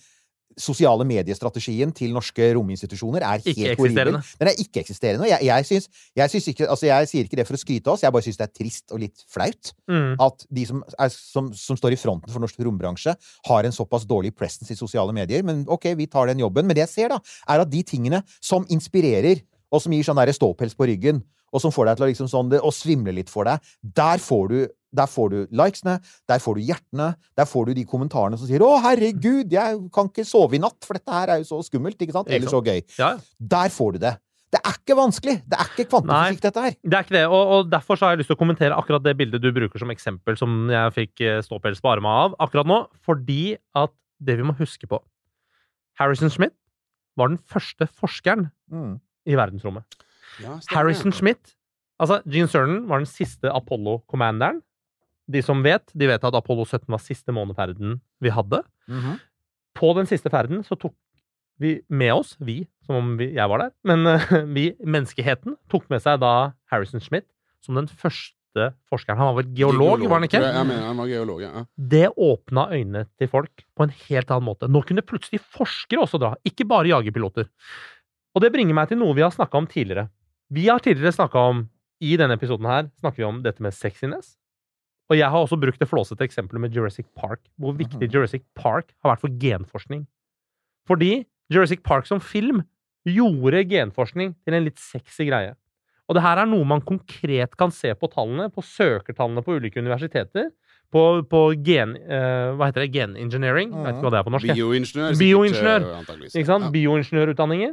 [0.61, 4.19] Sosiale mediestrategien til norske rominstitusjoner er helt horribel.
[4.41, 5.29] Den er ikke-eksisterende.
[5.31, 5.83] Jeg, jeg,
[6.17, 8.41] jeg ikke Altså, jeg sier ikke det for å skryte av oss, jeg bare syns
[8.41, 10.15] det er trist og litt flaut Mm.
[10.23, 13.13] at de som, er, som, som står i fronten for norsk rombransje,
[13.49, 15.43] har en såpass dårlig presence i sosiale medier.
[15.45, 16.67] Men ok, vi tar den jobben.
[16.67, 17.19] Men det jeg ser, da,
[17.51, 21.71] er at de tingene som inspirerer, og som gir sånn ståpels på ryggen, og som
[21.75, 24.69] får deg til å liksom sånn, det- å svimle litt for deg, der får du
[24.95, 25.95] der får du likesene,
[26.29, 30.09] der får du hjertene, der får du de kommentarene som sier 'Å, herregud, jeg kan
[30.11, 32.29] ikke sove i natt, for dette her er jo så skummelt', ikke sant?
[32.29, 32.83] Eller så gøy.
[32.99, 33.17] Ja.
[33.41, 34.19] Der får du det.
[34.53, 35.43] Det er ikke vanskelig!
[35.49, 36.77] Det er ikke kvantefysikk, dette her.
[36.85, 39.03] Det er ikke det, og, og derfor så har jeg lyst til å kommentere akkurat
[39.03, 42.67] det bildet du bruker som eksempel, som jeg fikk eh, ståpels på armen av akkurat
[42.69, 43.91] nå, fordi at
[44.23, 45.01] det vi må huske på
[45.99, 46.53] Harrison Schmidt
[47.17, 49.01] var den første forskeren Mm.
[49.27, 49.85] i verdensrommet.
[50.41, 50.59] Ja.
[50.73, 51.57] Harrison Schmidt
[52.03, 54.63] Altså, Gene Cernan var den siste Apollo-commanderen.
[55.31, 58.63] De som vet, de vet at Apollo 17 var siste måneferden vi hadde.
[58.91, 59.21] Mhm.
[59.79, 60.97] På den siste ferden så tok
[61.63, 65.87] vi med oss, vi, som om vi, jeg var der, men eh, vi, menneskeheten, tok
[65.93, 67.29] med seg da Harrison Schmidt
[67.63, 69.17] som den første forskeren.
[69.21, 70.43] Han var vel geolog, var han ikke?
[70.43, 71.63] Jeg, mener han var geolog, ja.
[71.79, 74.69] Det åpna øynene til folk på en helt annen måte.
[74.69, 77.49] Nå kunne plutselig forskere også dra, ikke bare jagerpiloter.
[78.35, 80.11] Og det bringer meg til noe vi har snakka om tidligere.
[80.53, 81.67] Vi har tidligere snakka om,
[82.03, 84.35] i denne episoden her, snakker vi om dette med sexiness.
[85.11, 87.41] Og jeg har også brukt det flåsete eksempelet med Jurassic Park.
[87.61, 90.07] Hvor viktig Jurassic Park har vært for genforskning.
[90.89, 92.63] Fordi Jurassic Park som film
[93.09, 95.55] gjorde genforskning til en litt sexy greie.
[96.11, 99.81] Og det her er noe man konkret kan se på tallene, på søkertallene på ulike
[99.81, 100.51] universiteter.
[100.93, 101.95] På, på gen...
[102.05, 102.91] Uh, hva heter det?
[102.93, 103.71] Genengineering?
[103.73, 104.51] Jeg vet ikke hva det er på norsk.
[104.53, 105.15] Bioingeniør.
[105.23, 105.87] Bioingeniør.
[106.19, 106.27] eh.
[106.35, 106.69] Ikke sant?
[106.75, 107.73] Bioingeniørutdanninger.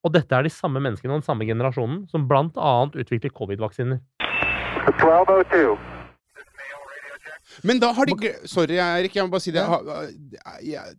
[0.00, 4.00] Og dette er de samme menneskene og den samme generasjonen som annet utvikler covid-vaksiner.
[7.66, 9.64] Men da har de Sorry, Erik, jeg må bare si det.
[10.64, 10.96] Jeg,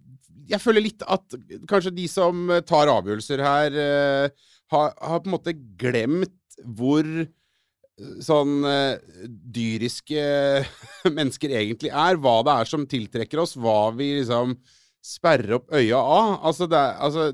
[0.52, 1.38] jeg føler litt at
[1.70, 8.12] kanskje de som tar avgjørelser her, eh, har, har på en måte glemt hvor eh,
[8.24, 10.22] sånn eh, dyriske
[11.18, 12.20] mennesker egentlig er.
[12.22, 13.58] Hva det er som tiltrekker oss.
[13.58, 14.58] Hva vi liksom
[15.02, 16.38] sperrer opp øya av.
[16.52, 17.32] Altså, det er, altså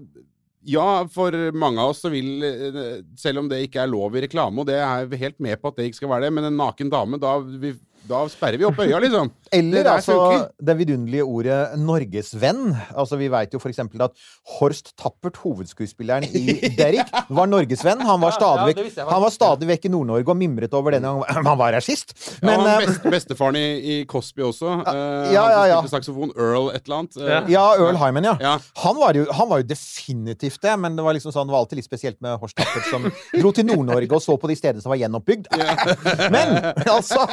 [0.68, 2.80] ja, for mange av oss så vil eh,
[3.20, 5.80] Selv om det ikke er lov i reklame, og det er helt med på at
[5.80, 7.72] det ikke skal være det, men en naken dame, da, vi,
[8.08, 9.32] da sperrer vi opp øya, liksom.
[9.56, 10.16] Eller det altså
[10.60, 12.76] det vidunderlige ordet norgesvenn.
[12.98, 14.14] Altså Vi veit jo for eksempel at
[14.58, 18.02] Horst Tappert, hovedskuespilleren i Derrick, var norgesvenn.
[18.08, 21.14] Han var stadig vekk, ja, han var stadig vekk i Nord-Norge og mimret over denne
[21.24, 22.14] gangen han var her sist.
[22.42, 24.74] Men ja, han eh, best, bestefaren i, i Cosby også.
[24.88, 25.80] eh, ja, han som ja, ja.
[25.82, 26.34] spilte saksofon.
[26.38, 27.18] Earl et eller annet.
[27.22, 27.42] eh, Ja.
[27.58, 28.36] ja, Earl Hyman, ja.
[28.42, 28.56] Ja.
[28.84, 31.64] Han, var jo, han var jo definitivt det, men det var liksom sånn, det var
[31.66, 34.84] alltid litt spesielt med Horst Tappert som dro til Nord-Norge og så på de stedene
[34.84, 35.50] som var gjenoppbygd.
[36.34, 36.56] Men
[36.88, 37.24] altså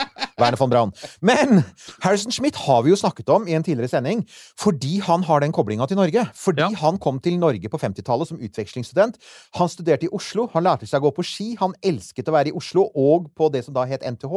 [0.41, 0.93] Werner von Braun.
[1.25, 1.63] Men
[2.05, 4.23] Harrison Schmidt har vi jo snakket om i en tidligere sending
[4.61, 6.27] fordi han har den koblinga til Norge.
[6.37, 6.69] Fordi Ja.
[6.83, 9.17] han kom til Norge på 50-tallet som utvekslingsstudent.
[9.57, 12.49] Han studerte i Oslo, han lærte seg å gå på ski, han elsket å være
[12.49, 14.35] i Oslo og på det som da het NTH,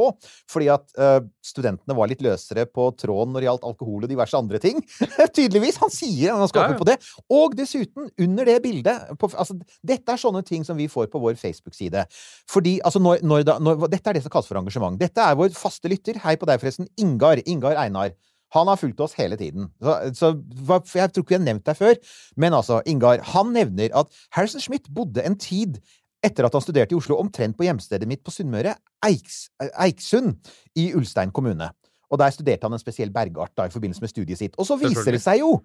[0.47, 4.37] fordi at uh, studentene var litt løsere på tråden når det gjaldt alkohol og diverse
[4.37, 4.79] andre ting.
[5.35, 5.81] Tydeligvis.
[5.83, 6.77] Han sier han skal ja.
[6.77, 6.97] på det.
[7.29, 11.19] Og dessuten, under det bildet på, altså, Dette er sånne ting som vi får på
[11.19, 12.05] vår Facebook-side.
[12.47, 14.99] Fordi, altså, når, når, da, når, Dette er det som kalles for engasjement.
[14.99, 16.21] Dette er vår faste lytter.
[16.23, 16.87] Hei på deg, forresten.
[16.97, 17.43] Ingar.
[17.45, 18.13] Ingar Einar.
[18.55, 19.67] Han har fulgt oss hele tiden.
[19.81, 20.27] Så, så
[20.95, 21.95] Jeg tror ikke vi har nevnt deg før.
[22.37, 25.81] Men altså, Ingar, han nevner at Harrison Schmidt bodde en tid
[26.25, 28.73] etter at han studerte i Oslo, omtrent på hjemstedet mitt på Sunnmøre,
[29.05, 29.47] Eiks,
[29.77, 30.39] Eiksund,
[30.75, 31.69] i Ulstein kommune.
[32.11, 34.55] Og der studerte han en spesiell bergart da, i forbindelse med studiet sitt.
[34.57, 35.57] Og så viser det seg jo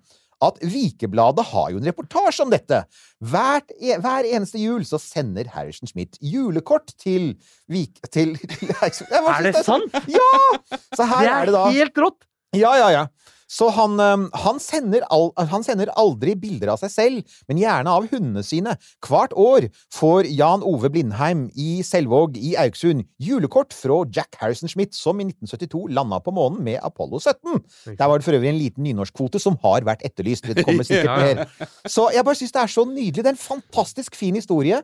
[0.42, 2.80] at Vikebladet har jo en reportasje om dette.
[3.30, 7.36] Hvert, e- hver eneste jul så sender Harrison Schmidt julekort til
[7.70, 8.00] Vik...
[8.10, 9.94] Til, til til, Er det sant?
[10.10, 10.32] Ja!
[10.98, 12.26] Så her Det er det da er helt rått!
[12.58, 13.06] ja, ja, ja.
[13.52, 18.08] Så han, han, sender al han sender aldri bilder av seg selv, men gjerne av
[18.08, 18.76] hundene sine.
[19.04, 24.96] Hvert år får Jan Ove Blindheim i Selvåg i Auksund julekort fra Jack Harrison Schmidt,
[24.96, 27.62] som i 1972 landa på månen med Apollo 17.
[27.98, 30.48] Der var det for øvrig en liten nynorskkvote som har vært etterlyst.
[30.48, 31.70] Det kommer sikkert mer.
[31.84, 33.20] Så jeg bare syns det er så nydelig.
[33.20, 34.80] Det er en fantastisk fin historie.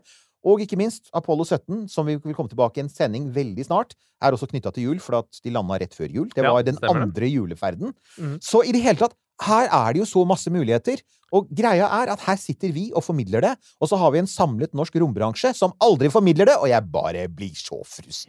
[0.49, 3.93] Og ikke minst Apollo 17, som vi vil komme tilbake i en sending veldig snart,
[4.25, 6.29] er også knytta til jul, for at de landa rett før jul.
[6.33, 7.93] Det Ja, var den andre juleferden.
[8.17, 8.39] Mm.
[8.41, 9.15] Så i det hele tatt,
[9.47, 11.03] her er det jo så masse muligheter.
[11.29, 13.51] Og greia er at her sitter vi og formidler det,
[13.85, 17.27] og så har vi en samlet norsk rombransje som aldri formidler det, og jeg bare
[17.29, 17.83] blir så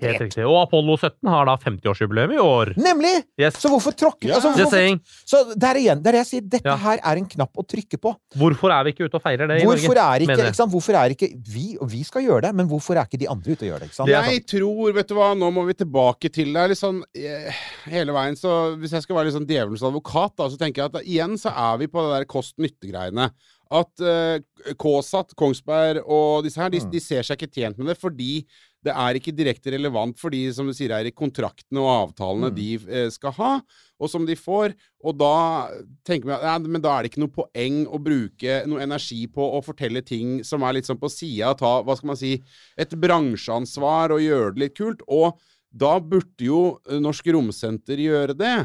[0.03, 0.43] Helt riktig.
[0.43, 2.73] Og Apollo 17 har da 50-årsjubileum i år.
[2.75, 3.13] Nemlig!
[3.39, 3.55] Yes.
[3.63, 4.99] Så hvorfor tråkke altså, Just hvorfor, saying.
[5.23, 6.75] Så der igjen, det er det jeg sier, dette Ja.
[6.75, 8.11] her er en knapp å trykke på.
[8.35, 10.03] Hvorfor er vi ikke ute og feirer det i Hvorfor Norge?
[10.19, 10.71] er ikke, ikke sant?
[10.75, 13.55] Hvorfor er ikke vi Og vi skal gjøre det, men hvorfor er ikke de andre
[13.55, 13.89] ute og gjør det?
[13.93, 14.11] ikke sant?
[14.11, 16.67] Det Jeg tror, vet du hva, nå må vi tilbake til det.
[16.75, 17.63] Liksom, Litt
[17.95, 20.91] hele veien, så Hvis jeg skal være litt sånn djevelens advokat, da, så tenker jeg
[20.91, 23.29] at da, igjen så er vi på det der kost-nytte-greiene.
[23.69, 24.39] At uh,
[24.81, 26.89] KSAT, Kongsberg og disse her, de, Mm.
[26.89, 28.45] de ser seg ikke tjent med det fordi
[28.81, 32.49] det er ikke direkte relevant for de, som du sier, er i kontraktene og avtalene
[32.49, 32.55] Mm.
[32.55, 33.51] de eh, skal ha,
[33.99, 34.73] og som de får.
[35.03, 35.69] Og da
[36.07, 39.27] tenker vi at ja, men da er det ikke noe poeng å bruke noe energi
[39.27, 42.39] på å fortelle ting som er litt sånn på sida, ta, hva skal man si,
[42.79, 45.03] et bransjeansvar og gjøre det litt kult.
[45.07, 45.37] Og
[45.69, 48.55] da burde jo eh, Norsk Romsenter gjøre det.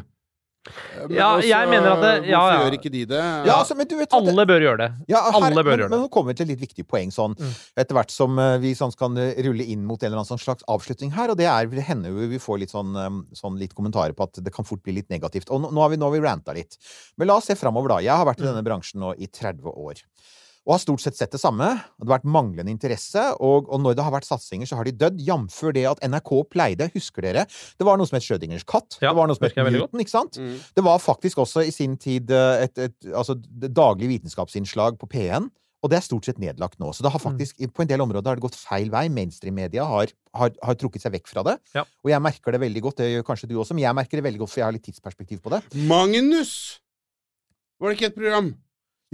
[0.65, 2.63] Eh, Men Ja, også, jeg mener at det- ja, Hvorfor ja.
[2.65, 3.23] gjør ikke de det?
[3.47, 4.91] Ja, altså, men du vet Alle bør gjøre det.
[5.09, 5.91] Ja, her, Alle bør men, gjøre det.
[5.91, 7.53] men nå kommer vi til et litt viktig poeng sånn, Mm.
[7.77, 10.41] etter hvert som eh, vi sånn kan eh, rulle inn mot en eller annen sånn
[10.41, 11.29] slags avslutning her.
[11.31, 12.95] Og det er, det hender jo vi får litt sånn,
[13.35, 15.51] sånn litt kommentarer på at det kan fort bli litt negativt.
[15.51, 16.79] Og nå, nå har vi, nå har vi ranta litt.
[17.19, 17.99] Men la oss se framover, da.
[17.99, 18.55] Jeg har vært i Mm.
[18.55, 20.01] denne bransjen nå i 30 år.
[20.65, 21.67] Og har stort sett sett det samme.
[22.01, 24.95] Det har vært manglende interesse, og, og når det har vært satsinger, så har de
[24.97, 25.19] dødd.
[25.21, 25.59] Jf.
[25.77, 27.43] det at NRK pleide, husker dere,
[27.77, 28.97] det var noe som het Schrødingers katt.
[29.03, 30.39] Ja, det var noe som het Newton, ikke sant?
[30.41, 30.55] Mm.
[30.77, 33.37] Det var faktisk også i sin tid et, et, et altså,
[33.69, 35.51] daglig vitenskapsinnslag på P1.
[35.85, 36.95] Og det er stort sett nedlagt nå.
[36.97, 37.37] Så det har Mm.
[37.77, 39.11] på en del områder har det gått feil vei.
[39.13, 41.59] Mainstream-media har, har, har trukket seg vekk fra det.
[41.77, 41.85] Ja.
[42.01, 42.97] Og jeg merker det veldig godt.
[43.03, 44.87] Det gjør kanskje du også, men jeg merker det veldig godt, for jeg har litt
[44.89, 45.61] tidsperspektiv på det.
[45.85, 46.81] Magnus!
[47.77, 48.55] Var det ikke et program?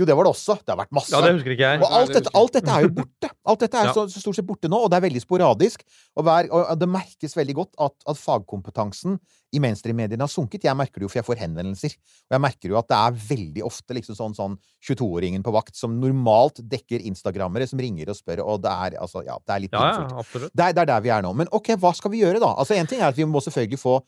[0.00, 0.56] Jo, det var det også.
[0.64, 1.12] Det har vært masse.
[1.12, 1.82] Ja, det husker ikke jeg.
[1.84, 3.30] Og alt dette, alt dette er jo borte.
[3.52, 3.92] Alt dette er Ja.
[3.96, 5.84] så, så stort sett borte nå, og det er veldig sporadisk.
[6.16, 9.18] Og, hver, og det merkes veldig godt at, at fagkompetansen
[9.52, 10.62] i mainstream-mediene har sunket.
[10.64, 11.94] Jeg merker det jo, for jeg får henvendelser.
[12.30, 14.54] Og jeg merker jo at det er veldig ofte liksom sånn, sånn
[14.86, 19.24] 22-åringen på vakt som normalt dekker instagrammere som ringer og spør, og det er altså,
[19.26, 20.54] ja, det er litt Ja, ja, absolutt.
[20.54, 21.34] Det, er- det er der vi er nå.
[21.42, 22.54] Men ok, hva skal vi gjøre da?
[22.62, 23.98] Altså, En ting er at vi må selvfølgelig få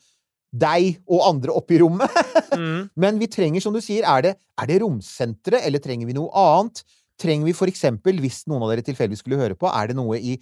[0.53, 2.09] deg og andre opp i rommet.
[2.53, 2.83] Mm.
[3.01, 4.31] Men vi trenger, som du sier, er det,
[4.61, 6.83] er det romsenteret, eller trenger vi noe annet?
[7.17, 10.19] Trenger vi for eksempel, hvis noen av dere tilfeldigvis skulle høre på, er det noe
[10.21, 10.35] i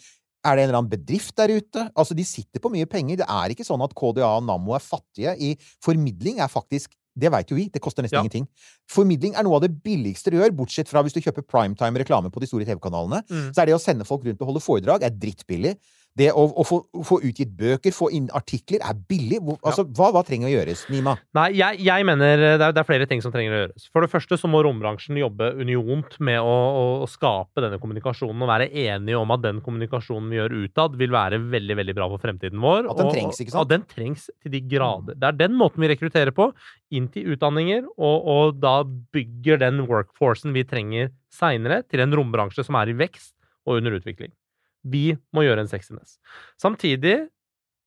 [0.44, 1.86] er det en eller annen bedrift der ute?
[1.96, 3.22] Altså, De sitter på mye penger.
[3.22, 5.38] Det er ikke sånn at KDA og Nammo er fattige.
[5.40, 5.54] I
[5.86, 7.70] formidling er faktisk Det veit jo vi.
[7.72, 8.22] Det koster nesten Ja.
[8.24, 8.48] ingenting.
[8.90, 12.40] Formidling er noe av det billigste du gjør, bortsett fra hvis du kjøper primetime-reklame på
[12.40, 13.20] de store TV-kanalene.
[13.28, 13.50] Mm.
[13.54, 15.76] Så er det å sende folk rundt og holde foredrag er drittbillig.
[16.20, 19.38] Det å, å få, få utgitt bøker, få inn artikler, er billig.
[19.64, 21.14] Altså, hva, hva trenger å gjøres, Nima?
[21.38, 23.86] Nei, jeg, jeg mener det er, det er flere ting som trenger å gjøres.
[23.94, 26.58] For det første så må rombransjen jobbe uniont med å,
[27.00, 31.16] å, skape denne kommunikasjonen og være enige om at den kommunikasjonen vi gjør utad, vil
[31.16, 32.92] være veldig veldig bra for fremtiden vår.
[32.92, 33.64] At den og- trengs, ikke sant?
[33.64, 35.16] At den trengs til de grader.
[35.16, 36.52] Det er den måten vi rekrutterer på,
[36.92, 38.82] inn til utdanninger, og, og da
[39.16, 43.32] bygger den workforcen vi trenger seinere, til en rombransje som er i vekst
[43.64, 44.36] og under utvikling.
[44.84, 46.18] Vi må gjøre en sexiness.
[46.62, 47.30] Samtidig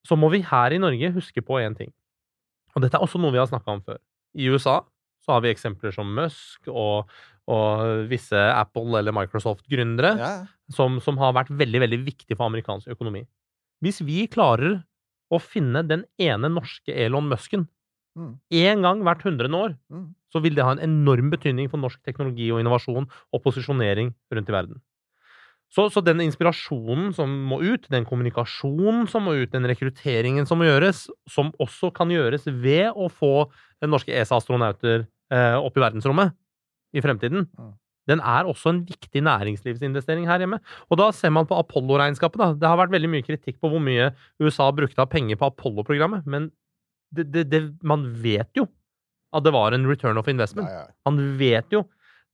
[0.07, 1.93] så må vi her i Norge huske på én ting.
[2.77, 3.99] Og dette er også noe vi har snakka om før.
[4.37, 4.81] I USA
[5.25, 7.09] så har vi eksempler som Musk og,
[7.49, 10.33] og visse Apple- eller Microsoft-gründere Ja.
[10.71, 13.25] som, som har vært veldig, veldig viktige for amerikansk økonomi.
[13.83, 14.83] Hvis vi klarer
[15.33, 17.69] å finne den ene norske Elon Musken
[18.15, 18.39] Mm.
[18.55, 20.15] én gang hvert hundrede år, Mm.
[20.33, 24.49] så vil det ha en enorm betydning for norsk teknologi og innovasjon og posisjonering rundt
[24.49, 24.81] i verden.
[25.75, 30.61] Så, så den inspirasjonen som må ut, den kommunikasjonen som må ut, den rekrutteringen som
[30.61, 33.49] må gjøres, som også kan gjøres ved å få
[33.91, 35.03] norske ESA-astronauter
[35.35, 36.37] eh, opp i verdensrommet
[36.95, 37.49] i fremtiden,
[38.09, 40.61] den er også en viktig næringslivsinvestering her hjemme.
[40.93, 42.39] Og da ser man på Apollo-regnskapet.
[42.39, 42.51] da.
[42.61, 44.11] Det har vært veldig mye kritikk på hvor mye
[44.45, 46.51] USA brukte av penger på Apollo-programmet, men
[47.15, 48.67] det, det, det, man vet jo
[49.35, 50.71] at det var en return of investment.
[51.07, 51.85] Man vet jo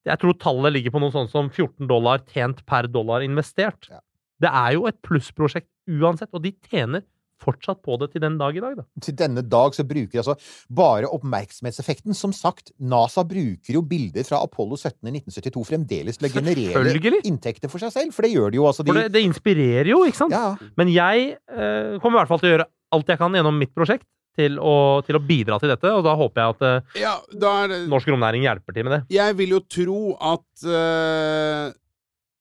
[0.09, 3.91] Jeg tror tallet ligger på noe sånt som 14 dollar tjent per dollar investert.
[3.91, 4.01] Ja.
[4.41, 7.05] Det er jo et plussprosjekt uansett, og de tjener
[7.41, 8.75] fortsatt på det til den dag i dag.
[8.81, 8.85] Da.
[9.05, 10.37] Til denne dag så bruker de altså
[10.77, 12.17] bare oppmerksomhetseffekten.
[12.17, 17.23] Som sagt, NASA bruker jo bilder fra Apollo 17 i 1972 fremdeles til å generere
[17.29, 18.17] inntekter for seg selv.
[18.17, 18.69] For det gjør de jo.
[18.69, 20.37] Altså, de, det, det inspirerer jo, ikke sant?
[20.37, 23.61] ja, Men jeg eh, kommer i hvert fall til å gjøre alt jeg kan gjennom
[23.61, 24.09] mitt prosjekt
[24.39, 24.75] til å,
[25.07, 28.45] til å bidra til dette, og da håper jeg at eh, Ja, det norsk romnæring
[28.47, 29.01] hjelper til med det.
[29.15, 30.01] Jeg vil jo tro
[30.33, 31.73] at uh,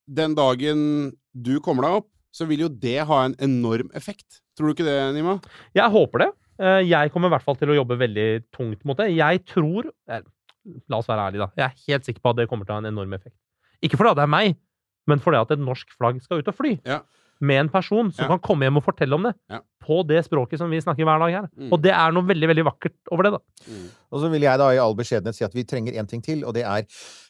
[0.10, 0.84] den dagen
[1.34, 4.42] du kommer deg opp, så vil jo det ha en enorm effekt.
[4.58, 5.40] Tror du ikke det, Nima?
[5.78, 6.30] Jeg håper det.
[6.60, 9.12] Eh, Jeg kommer i hvert fall til å jobbe veldig tungt mot det.
[9.16, 9.90] Jeg tror
[10.90, 11.48] La oss være ærlige, da.
[11.56, 13.38] Jeg er helt sikker på at det kommer til å ha en enorm effekt.
[13.82, 14.58] Ikke fordi det er meg,
[15.10, 16.74] men fordi at et norsk flagg skal ut og fly.
[16.86, 17.00] Ja.
[17.42, 18.28] Med en person som Ja.
[18.36, 19.34] kan komme hjem og fortelle om det.
[19.50, 19.60] Ja.
[19.82, 21.48] På det språket som vi snakker hver dag her.
[21.58, 21.72] Mm.
[21.72, 23.40] Og det er noe veldig veldig vakkert over det, da.
[24.12, 26.44] Og så vil jeg da i all beskjedenhet si at vi trenger én ting til,
[26.46, 26.84] og det er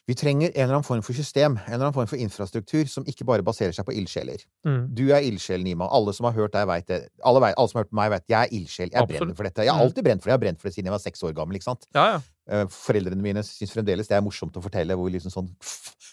[0.08, 3.04] vi trenger en eller annen form for system, en eller annen form for infrastruktur, som
[3.04, 4.42] ikke bare baserer seg på ildsjeler.
[4.66, 4.88] Mm.
[4.92, 5.86] Du er ildsjel, Nima.
[5.88, 7.08] Alle som har hørt deg, veit det.
[7.24, 8.90] Alle, vet, alle som har hørt meg, vet jeg er ildsjel.
[8.90, 9.20] Jeg Absolutt.
[9.20, 9.62] brenner for dette.
[9.62, 9.86] Jeg har Mm.
[9.86, 10.32] alltid brent for det.
[10.32, 11.54] Jeg har brent for det siden jeg var seks år gammel.
[11.54, 11.86] ikke sant?
[11.94, 12.20] Ja, ja.
[12.50, 15.54] Eh, Foreldrene mine syns fremdeles det er morsomt å fortelle hvor liksom sånn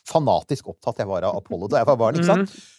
[0.07, 2.15] fanatisk opptatt jeg var av Apollo da jeg var barn.
[2.15, 2.49] ikke sant?
[2.49, 2.73] Mhm.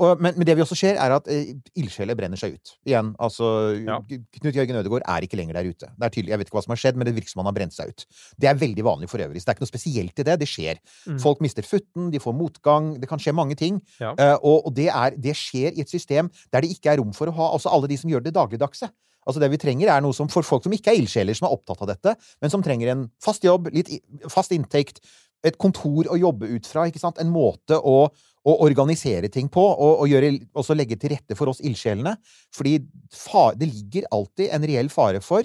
[0.00, 2.72] Og, men, men det vi også ser, er at eh, ildsjeler brenner seg ut.
[2.88, 3.98] Igjen, altså Ja.
[4.40, 5.90] Knut Jørgen Ødegaard er ikke lenger der ute.
[5.94, 7.50] Det er tydelig, Jeg vet ikke hva som har skjedd, men det virker som han
[7.50, 8.06] har brent seg ut.
[8.40, 9.42] Det er veldig vanlig for øvrig.
[9.42, 10.38] Så det er ikke noe spesielt i det.
[10.42, 10.80] Det skjer.
[11.06, 11.20] Mm.
[11.22, 13.78] Folk mister futten, de får motgang, det kan skje mange ting.
[14.02, 14.14] Ja.
[14.16, 17.14] Eh, og og det, er, det skjer i et system der det ikke er rom
[17.16, 18.90] for å ha altså alle de som gjør det dagligdagse.
[19.26, 21.54] Altså Det vi trenger, er noe som for folk som ikke er ildsjeler, som er
[21.54, 23.90] opptatt av dette, men som trenger en fast jobb, litt
[24.32, 25.02] fast inntekt,
[25.44, 27.20] et kontor å jobbe ut fra, ikke sant?
[27.22, 28.10] En måte å,
[28.48, 32.14] å organisere ting på, og, og gjøre, også legge til rette for oss ildsjelene.
[32.56, 32.78] Fordi
[33.12, 35.44] far, det ligger alltid en reell fare for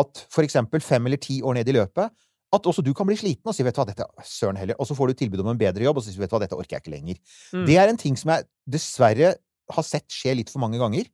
[0.00, 2.12] at for eksempel fem eller ti år ned i løpet
[2.52, 4.88] at også du kan bli sliten og si vet du hva, dette, søren heller, og
[4.88, 6.42] så får du tilbud om en bedre jobb, og så sier du vet du hva,
[6.44, 7.20] dette orker jeg ikke lenger.
[7.54, 7.64] Mm.
[7.68, 9.34] Det er en ting som jeg dessverre
[9.72, 11.08] har sett skje litt for mange ganger.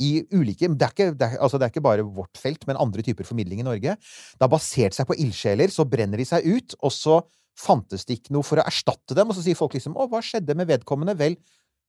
[0.00, 2.78] I ulike, det, er ikke, det, er, altså det er ikke bare vårt felt, men
[2.80, 3.94] andre typer formidling i Norge.
[4.00, 7.20] Det har basert seg på ildsjeler, så brenner de seg ut, og så
[7.60, 9.28] fantes det ikke noe for å erstatte dem.
[9.30, 11.36] Og så sier folk liksom 'Å, hva skjedde med vedkommende?' Vel,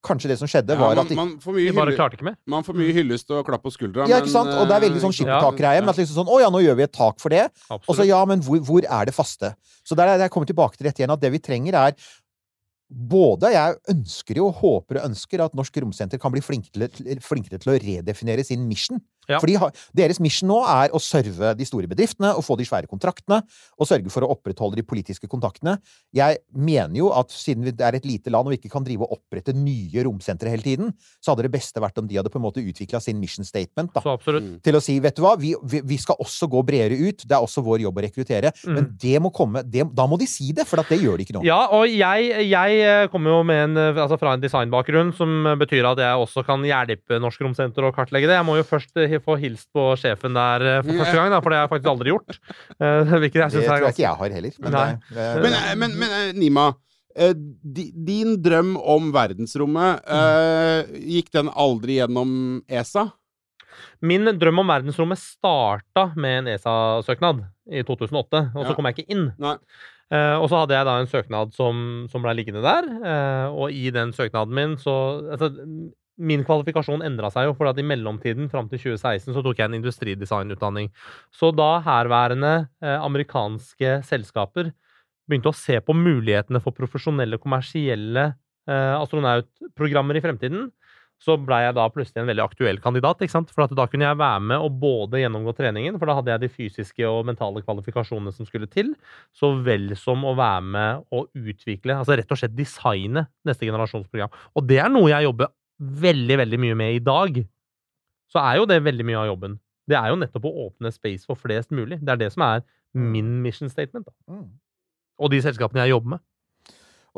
[0.01, 2.73] kanskje det som skjedde, Ja, var man, at de, man, får mye hylle, man får
[2.79, 4.07] mye hyllest og klapp på skuldra.
[4.09, 4.49] Ja, ikke sant?
[4.49, 5.79] Og det er veldig sånn eh, skippertakgreie.
[5.83, 7.49] Men at liksom sånn 'Å ja, nå gjør vi et tak for det'.
[7.69, 9.55] Og så ja, men hvor, hvor er det faste?
[9.85, 11.93] Så der, er- der kommer tilbake til dette igjen, at det vi trenger er
[12.91, 17.59] både Jeg ønsker jo, håper og ønsker at Norsk Romsenter kan bli flinkere til, flinkere
[17.61, 18.99] til å redefinere sin mission.
[19.29, 19.39] Ja.
[19.41, 19.57] Fordi
[19.97, 23.41] deres mission nå er å serve de store bedriftene og få de svære kontraktene,
[23.77, 25.77] og sørge for å opprettholde de politiske kontaktene.
[26.15, 29.05] Jeg mener jo at siden vi er et lite land og vi ikke kan drive
[29.05, 32.41] og opprette nye romsentre hele tiden, så hadde det beste vært om de hadde på
[32.41, 33.93] en måte utvikla sin mission statement.
[33.93, 34.49] da Så absolutt.
[34.65, 37.25] til å si vet du hva, vi, vi, vi skal også gå bredere ut.
[37.25, 38.53] Det er også vår jobb å rekruttere.
[38.65, 41.27] Men det må komme det, Da må de si det, for at det gjør de
[41.27, 41.43] ikke nå.
[41.47, 45.53] Ja, og jeg, jeg eh, kommer jo med en, eh, altså fra en designbakgrunn, som
[45.61, 48.37] betyr at jeg også kan hjelpe Norsk Romsenter å kartlegge det.
[48.39, 51.41] Jeg må jo først eh, få hilst på sjefen der eh, for første gang, da,
[51.43, 52.39] for det har jeg faktisk aldri gjort.
[52.79, 54.57] Eh, Hvilket jeg det tror er jeg ikke jeg har heller.
[54.59, 56.67] Men, det, det, Men, eh, men, men eh, Nima,
[57.15, 57.33] eh,
[58.11, 62.35] din drøm om verdensrommet, eh, gikk den aldri gjennom
[62.71, 63.07] ESA?
[64.01, 68.75] Min drøm om verdensrommet starta med en ESA-søknad i 2008, og så Ja.
[68.75, 69.27] kom jeg ikke inn.
[69.41, 69.57] Nei.
[70.11, 71.77] Uh, og så hadde jeg da en søknad som,
[72.11, 74.95] som ble liggende der, Uh, og i den søknaden min så
[75.31, 75.47] altså,
[76.19, 79.77] Min kvalifikasjon endra seg jo, for i mellomtiden, fram til 2016, så tok jeg en
[79.79, 80.91] industridesignutdanning.
[81.33, 82.53] Så da herværende
[82.83, 84.73] eh, amerikanske selskaper
[85.29, 88.27] begynte å se på mulighetene for profesjonelle, kommersielle
[88.67, 90.69] eh, astronautprogrammer i fremtiden,
[91.21, 93.21] så blei jeg da plutselig en veldig aktuell kandidat.
[93.21, 93.51] ikke sant?
[93.53, 96.49] For da kunne jeg være med og både gjennomgå treningen, for da hadde jeg de
[96.49, 98.93] fysiske og mentale kvalifikasjonene som skulle til,
[99.37, 104.33] så vel som å være med og utvikle, altså rett og slett designe neste generasjonsprogram.
[104.57, 107.41] Og det er noe jeg jobber veldig, veldig mye med i dag.
[108.31, 109.59] Så er jo det veldig mye av jobben.
[109.89, 111.99] Det er jo nettopp å åpne space for flest mulig.
[111.99, 112.61] Det er det som er
[112.93, 114.07] min mission statement.
[114.07, 114.35] Da.
[114.35, 114.45] Mm.
[115.21, 116.23] Og de selskapene jeg jobber med.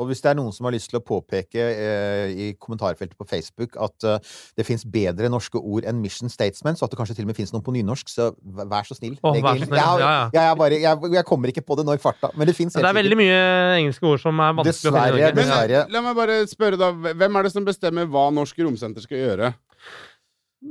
[0.00, 3.26] Og hvis det er noen som har lyst til å påpeke eh, i kommentarfeltet på
[3.30, 7.16] Facebook at eh, det fins bedre norske ord enn mission statements, og at det kanskje
[7.20, 9.14] til og med fins noen på nynorsk, så vær så snill.
[9.22, 9.78] Oh, vær så snill.
[9.78, 10.16] Jeg, Ja, ja.
[10.34, 12.82] jeg, bare, jeg, jeg kommer ikke på det nå i farta, men det fins Det
[12.82, 13.38] er veldig mye
[13.78, 15.84] engelske ord som er vanskelig å finne i Dessverre, Norge.
[15.84, 16.90] Men la meg bare spørre, da.
[17.14, 19.54] Hvem er det som bestemmer hva Norsk Romsenter skal gjøre?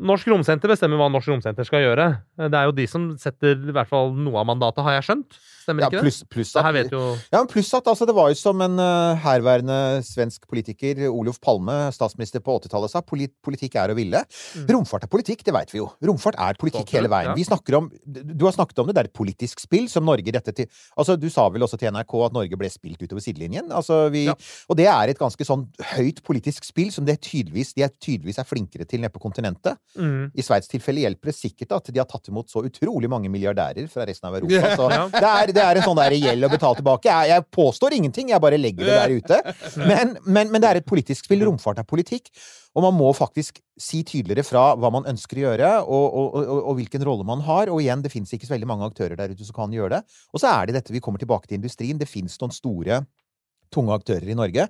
[0.03, 2.07] Norsk Romsenter bestemmer hva Norsk Romsenter skal gjøre.
[2.41, 5.37] Det er jo de som setter i hvert fall noe av mandatet, har jeg skjønt.
[5.63, 6.03] Stemmer Ja, ikke det?
[6.05, 7.01] pluss, pluss Det at, vet jo
[7.31, 11.39] ja, men pluss at altså, det var jo som en uh, herværende svensk politiker, Olof
[11.43, 14.23] Palme, statsminister på 80-tallet, sa, polit politikk er å ville.
[14.59, 14.67] Mm.
[14.75, 15.89] Romfart er politikk, det veit vi jo.
[16.05, 17.31] Romfart er politikk Stort, hele veien.
[17.31, 17.37] ja.
[17.37, 20.33] Vi snakker om, du har snakket om det, det er et politisk spill som Norge
[20.33, 23.71] dette til Altså, du sa vel også til NRK at Norge ble spilt utover sidelinjen?
[23.73, 24.35] Altså, vi, Ja.
[24.71, 28.39] Og det er et ganske sånn høyt politisk spill som det tydeligvis, de er tydeligvis
[28.41, 29.79] er flinkere til nede på kontinentet.
[29.97, 30.31] mm.
[30.33, 33.87] I Sveits tilfelle hjelper det sikkert at de har tatt imot så utrolig mange milliardærer
[33.91, 34.73] fra resten av Europa.
[34.79, 37.13] Så det, er, det er en sånn der gjeld å betale tilbake.
[37.29, 39.39] Jeg, påstår ingenting, jeg bare legger det der ute.
[39.83, 41.45] Men, men, men det er et politisk spill.
[41.47, 42.29] Romfart er politikk.
[42.73, 46.59] Og man må faktisk si tydeligere fra hva man ønsker å gjøre, og, og, og,
[46.71, 47.69] og hvilken rolle man har.
[47.73, 50.19] Og igjen, det fins ikke så veldig mange aktører der ute som kan gjøre det.
[50.33, 52.01] Og så er det dette vi kommer tilbake til industrien.
[52.01, 53.03] Det fins noen store,
[53.73, 54.67] tunge aktører i Norge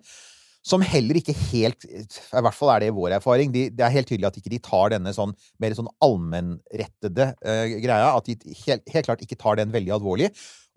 [0.63, 3.51] som heller ikke helt I hvert fall er det vår erfaring.
[3.53, 7.65] De, det er helt tydelig at ikke de tar denne sånn mer sånn allmennrettede uh,
[7.84, 8.13] greia.
[8.13, 10.31] At de helt, helt klart ikke tar den veldig alvorlig.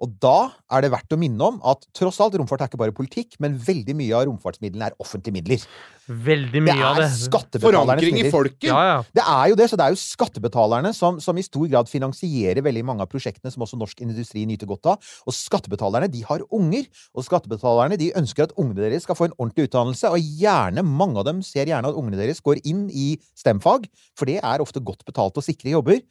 [0.05, 2.93] Og da er det verdt å minne om at tross alt, romfart er ikke bare
[2.97, 5.63] politikk, men veldig mye av romfartsmidlene er offentlige midler.
[6.07, 7.07] Veldig mye av er det.
[7.25, 8.69] skattebetalernes Forankring i folket?
[8.69, 8.99] Ja, ja.
[9.17, 12.61] Det er jo det, så det er jo skattebetalerne som, som i stor grad finansierer
[12.67, 15.09] veldig mange av prosjektene som også norsk industri nyter godt av.
[15.25, 16.87] Og skattebetalerne, de har unger,
[17.17, 21.25] og skattebetalerne de ønsker at ungene deres skal få en ordentlig utdannelse, og gjerne, mange
[21.25, 24.85] av dem ser gjerne at ungene deres går inn i STEM-fag, for det er ofte
[24.85, 26.05] godt betalt og sikre jobber.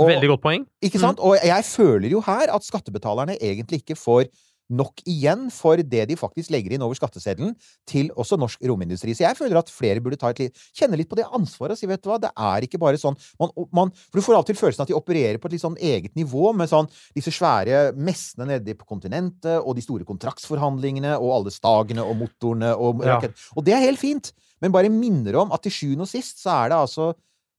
[0.00, 0.66] Og- Veldig godt poeng.
[0.82, 1.20] ikke sant?
[1.20, 4.30] Og jeg føler jo her at skattebetalerne egentlig ikke får
[4.70, 7.56] nok igjen for det de faktisk legger inn over skatteseddelen
[7.90, 9.10] til også norsk romindustri.
[9.18, 11.80] Så jeg føler at flere burde ta et litt, kjenne litt på det ansvaret og
[11.80, 14.60] si vet du hva, det er ikke bare sånn man, man, For du får alltid
[14.60, 16.86] følelsen at de opererer på et litt sånn eget nivå med sånn
[17.18, 22.70] disse svære messene nede på kontinentet og de store kontraktsforhandlingene og alle stagene og motorene
[22.76, 23.18] og Ja.
[23.56, 24.32] Og det er helt fint,
[24.62, 27.14] men bare minner om at til sjuende og sist så er det altså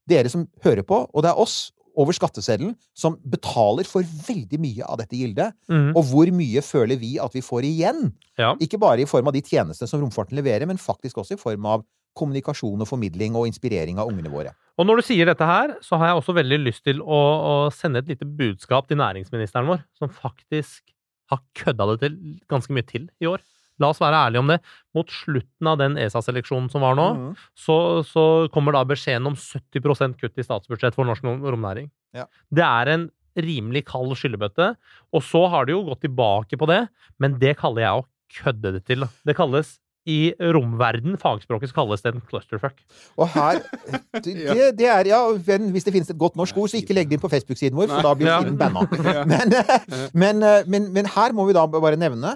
[0.08, 4.86] dere som hører på, og det er oss over skatteseddelen som betaler for veldig mye
[4.86, 5.56] av dette gildet.
[5.70, 5.90] Mm.
[5.96, 8.06] Og hvor mye føler vi at vi får igjen?
[8.40, 8.54] Ja.
[8.64, 11.68] Ikke bare i form av de tjenestene som romfarten leverer, men faktisk også i form
[11.68, 11.84] av
[12.18, 14.52] kommunikasjon og formidling og inspirering av ungene våre.
[14.76, 17.54] Og når du sier dette her, så har jeg også veldig lyst til å, å
[17.72, 20.92] sende et lite budskap til næringsministeren vår, som faktisk
[21.32, 22.18] har kødda det til
[22.52, 23.40] ganske mye til i år.
[23.82, 24.58] La oss være ærlige om det.
[24.96, 27.32] Mot slutten av den ESA-seleksjonen som var nå, mm.
[27.58, 27.76] så,
[28.06, 31.90] så kommer da beskjeden om 70% kutt i statsbudsjett for norsk romnæring.
[32.16, 32.28] Ja.
[32.52, 33.10] Det er en
[33.40, 34.74] rimelig kald skyllebøtte,
[35.12, 36.82] og så har de jo gått tilbake på det,
[37.22, 38.08] men det kaller jeg å
[38.42, 39.06] kødde det til.
[39.26, 39.78] Det kalles
[40.08, 42.80] i romverden, fagspråket, så kalles det en clusterfuck.
[43.22, 43.60] Og her
[44.24, 47.10] det, det er, ja, men Hvis det finnes et godt norsk ord, så ikke legg
[47.10, 48.82] det inn på Facebook-siden vår, for da blir siden banna.
[49.30, 49.54] Men,
[50.24, 52.34] men, eh, men, men her må vi da bare nevne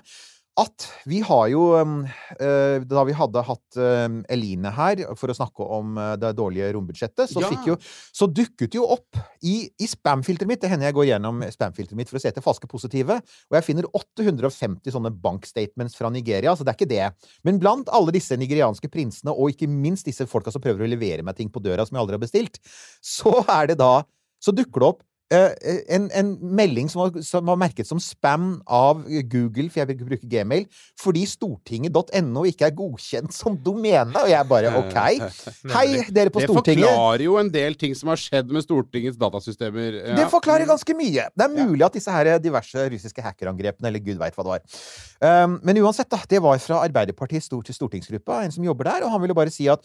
[0.56, 1.96] at vi har jo um,
[2.40, 6.70] eh, Da vi hadde hatt um, Eline her for å snakke om eh, det dårlige
[6.76, 7.50] rombudsjettet, så, Ja.
[7.66, 7.76] jo,
[8.16, 12.12] så dukket jo opp i, i spamfilteret mitt Det hender jeg går gjennom spamfilteret mitt
[12.12, 13.18] for å se etter falske positive.
[13.50, 17.32] Og jeg finner 850 sånne bankstatements fra Nigeria, så det er ikke det.
[17.46, 21.26] Men blant alle disse nigerianske prinsene, og ikke minst disse folka som prøver å levere
[21.26, 22.60] meg ting på døra som jeg aldri har bestilt,
[23.04, 23.98] så er det da
[24.42, 25.00] Så dukker det opp
[25.30, 30.08] en, en melding som var, som var merket som spam av Google, for jeg vil
[30.12, 30.66] bruke Gmail,
[31.02, 34.14] fordi stortinget.no ikke er godkjent som domene.
[34.22, 34.98] Og jeg bare OK.
[35.76, 36.86] Hei, dere på Det Stortinget.
[36.86, 40.00] forklarer jo en del ting som har skjedd med Stortingets datasystemer.
[40.02, 40.18] Ja.
[40.20, 41.26] Det forklarer ganske mye.
[41.34, 44.84] Det er mulig at disse her diverse russiske hackerangrepene, eller gud veit hva det var.
[45.20, 46.20] Um, men uansett, da.
[46.28, 49.66] Det var fra Arbeiderpartiets stor stortingsgruppa, en som jobber der, og han ville bare si
[49.70, 49.82] at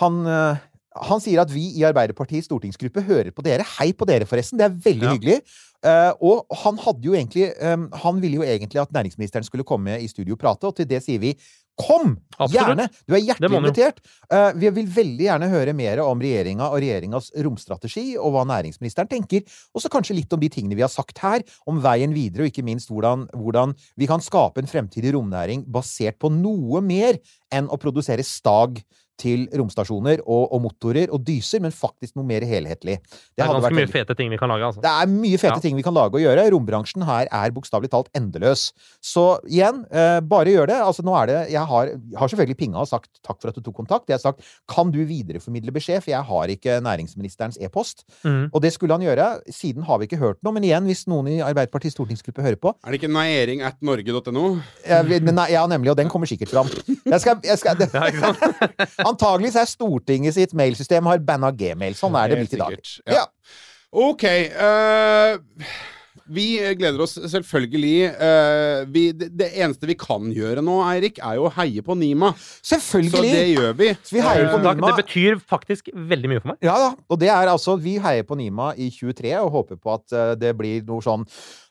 [0.00, 0.60] han uh,
[0.94, 3.64] han sier at vi i Arbeiderpartiets stortingsgruppe hører på dere.
[3.78, 4.58] Hei på dere, forresten.
[4.60, 5.12] Det er veldig Ja.
[5.16, 5.40] hyggelig.
[5.82, 9.96] Uh, og han hadde jo egentlig um, Han ville jo egentlig at næringsministeren skulle komme
[9.98, 11.32] i studio og prate, og til det sier vi
[11.80, 12.18] Kom!
[12.36, 12.52] Absolutt.
[12.52, 12.84] Gjerne!
[13.08, 14.00] Du er hjertelig invitert.
[14.28, 19.08] Uh, vi vil veldig gjerne høre mer om regjeringa og regjeringas romstrategi, og hva næringsministeren
[19.08, 19.40] tenker.
[19.72, 22.52] Og så kanskje litt om de tingene vi har sagt her, om veien videre, og
[22.52, 27.16] ikke minst hvordan, hvordan vi kan skape en fremtidig romnæring basert på noe mer
[27.50, 28.82] enn å produsere stag
[29.20, 32.98] til romstasjoner og, og motorer og dyser, men faktisk noe mer helhetlig.
[33.02, 34.82] Det er ganske vært mye fete ting vi kan lage, altså.
[34.84, 35.60] det er mye fete Ja.
[35.62, 36.46] ting vi kan lage og gjøre.
[36.54, 38.72] Rombransjen her er bokstavelig talt endeløs.
[39.04, 40.78] Så igjen, eh, bare gjør det.
[40.82, 43.60] Altså, nå er det Jeg har, har selvfølgelig pinga og sagt takk for at du
[43.60, 44.08] tok kontakt.
[44.08, 48.04] Jeg har sagt kan du videreformidle beskjed, for jeg har ikke næringsministerens e-post.
[48.24, 48.50] Mm.
[48.52, 49.40] Og det skulle han gjøre.
[49.52, 50.52] Siden har vi ikke hørt noe.
[50.56, 54.58] Men igjen, hvis noen i Arbeiderpartiets stortingsgruppe hører på Er det ikke nairing at norge.no?
[54.86, 55.90] Ja, nemlig.
[55.90, 56.68] Og den kommer sikkert fram.
[57.06, 57.90] Jeg skal, jeg skal, det?
[59.08, 61.94] Antageligvis er Stortinget sitt mailsystem har banna gmail.
[61.98, 62.76] Sånn er det blitt i dag.
[63.10, 63.26] Ja.
[63.92, 64.24] OK.
[64.56, 65.72] Uh...
[66.32, 67.96] vi gleder oss selvfølgelig.
[68.14, 71.96] eh, vi, det, det eneste vi kan gjøre nå, Eirik, er jo å heie på
[71.98, 72.30] Nima.
[72.38, 73.32] Så Selvfølgelig!
[73.34, 73.88] det gjør vi.
[74.12, 74.92] Vi heier på Nima.
[74.92, 76.60] Det betyr faktisk veldig mye for meg.
[76.64, 79.92] Ja da, og det er altså Vi heier på Nima i 23 og håper på
[79.98, 81.26] at eh, det blir noe sånn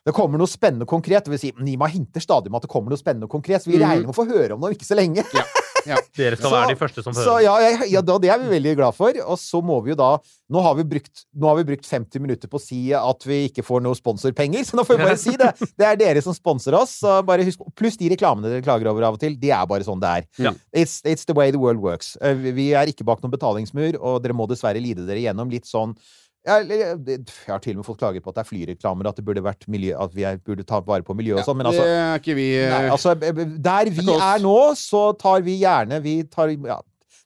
[0.06, 1.24] Det kommer noe spennende konkret.
[1.26, 3.80] Det vil si, Nima hinter stadig om at det kommer noe spennende konkret, så vi
[3.80, 3.88] Mhm.
[3.88, 5.24] regner med å få høre om det om ikke så lenge.
[5.34, 5.46] Ja.
[5.86, 8.50] Dere skal Så- være de første som Så ja, ja, ja da, det er vi
[8.54, 9.16] veldig glad for.
[9.26, 10.12] Og så må vi jo da
[10.52, 13.38] Nå har vi brukt, nå har vi brukt 50 minutter på å si at vi
[13.48, 15.48] ikke får noe sponsorpenger, så nå får vi bare si det.
[15.80, 16.98] Det er dere som sponser oss.
[17.00, 19.38] Så bare husk, pluss de reklamene dere klager over av og til.
[19.40, 20.26] Det er bare sånn det er.
[20.50, 20.52] Ja.
[20.76, 22.18] It's, it's the way the world works.
[22.20, 25.64] Eh, vi er ikke bak noen betalingsmur, og dere må dessverre lide dere gjennom litt
[25.70, 25.96] sånn
[26.44, 29.24] eller, jeg har til og med fått klager på at det er flyreklamer, at det
[29.24, 31.84] burde vært miljø, at vi er, burde ta vare på miljøet og sånn, men altså
[31.86, 35.44] det er ikke vi eh, Nei, altså, b- b- der vi er nå, så tar
[35.46, 36.80] vi gjerne Vi tar ja,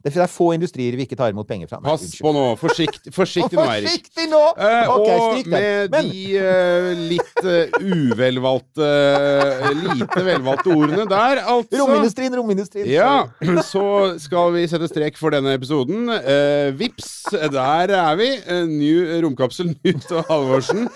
[0.07, 1.81] Det er få industrier vi ikke tar imot penger fra.
[1.83, 2.23] Nei, Pass unnskyld.
[2.23, 2.45] på nå.
[2.61, 3.89] Forsiktig, forsiktig nå, Eirik.
[3.91, 4.43] Forsiktig nå!
[4.55, 11.43] Eh, Ok, og med Men de uh, litt uh, uvelvalgte uh, Lite velvalgte ordene der,
[11.43, 11.81] altså.
[11.83, 12.89] romindustrien, romindustrien.
[12.91, 13.27] Ja,
[13.73, 13.85] så
[14.23, 16.07] skal vi sette strek for denne episoden.
[16.13, 18.31] Uh, vips, der er vi.
[18.47, 18.93] Uh, Ny
[19.27, 20.87] romkapsel, Knut og Halvorsen.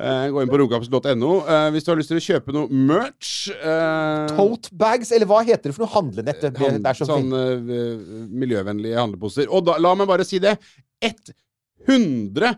[0.00, 3.50] Eh, gå inn på romkapsel.no eh, hvis du har lyst til å kjøpe noe merch.
[3.52, 5.92] Eh, Tote bags, eller hva heter det for noe?
[5.92, 6.40] Handlenett?
[6.40, 7.72] Det, er så sånn fint.
[7.74, 9.50] eh, miljøvennlige handleposer.
[9.52, 10.56] Og da, la meg bare si det.
[11.04, 12.54] 100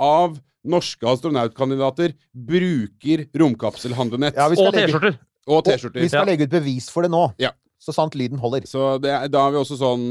[0.00, 0.36] av
[0.70, 4.36] norske astronautkandidater bruker romkapselhandlenett.
[4.36, 5.16] Ja, Og T-skjorter.
[5.48, 7.30] og og Vi skal legge ut bevis for det nå.
[7.40, 7.54] Ja.
[7.80, 8.66] Så sant lyden holder.
[8.68, 10.10] Så det, da er vi også sånn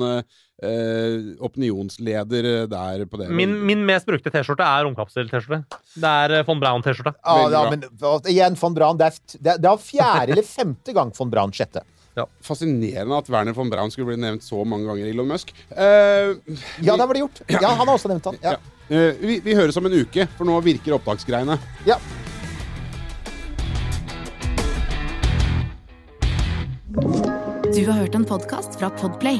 [0.63, 3.29] eh, opinionsleder der på det.
[3.31, 5.63] Min, min mest brukte T-skjorte er romkapsel-T-skjorte.
[5.95, 7.13] Det er eh, von Braun-T-skjorte.
[7.23, 7.85] Ja, ja, men
[8.29, 8.99] igjen, von Braun.
[8.99, 11.85] Det er, det er, det er fjerde eller femte gang von Braun sjette.
[12.43, 15.53] Fascinerende at Werner von Braun skulle bli nevnt så mange ganger i Elon Musk.
[15.71, 16.33] Eh,
[16.83, 17.39] Ja, det var det gjort.
[17.47, 18.39] Ja, han har også nevnt han.
[18.43, 18.57] Ja.
[18.91, 21.55] eh, vi, vi høres om en uke, for nå virker opptaksgreiene.
[21.87, 21.95] ja.
[27.69, 29.39] Du har hørt en podcast fra Podplay.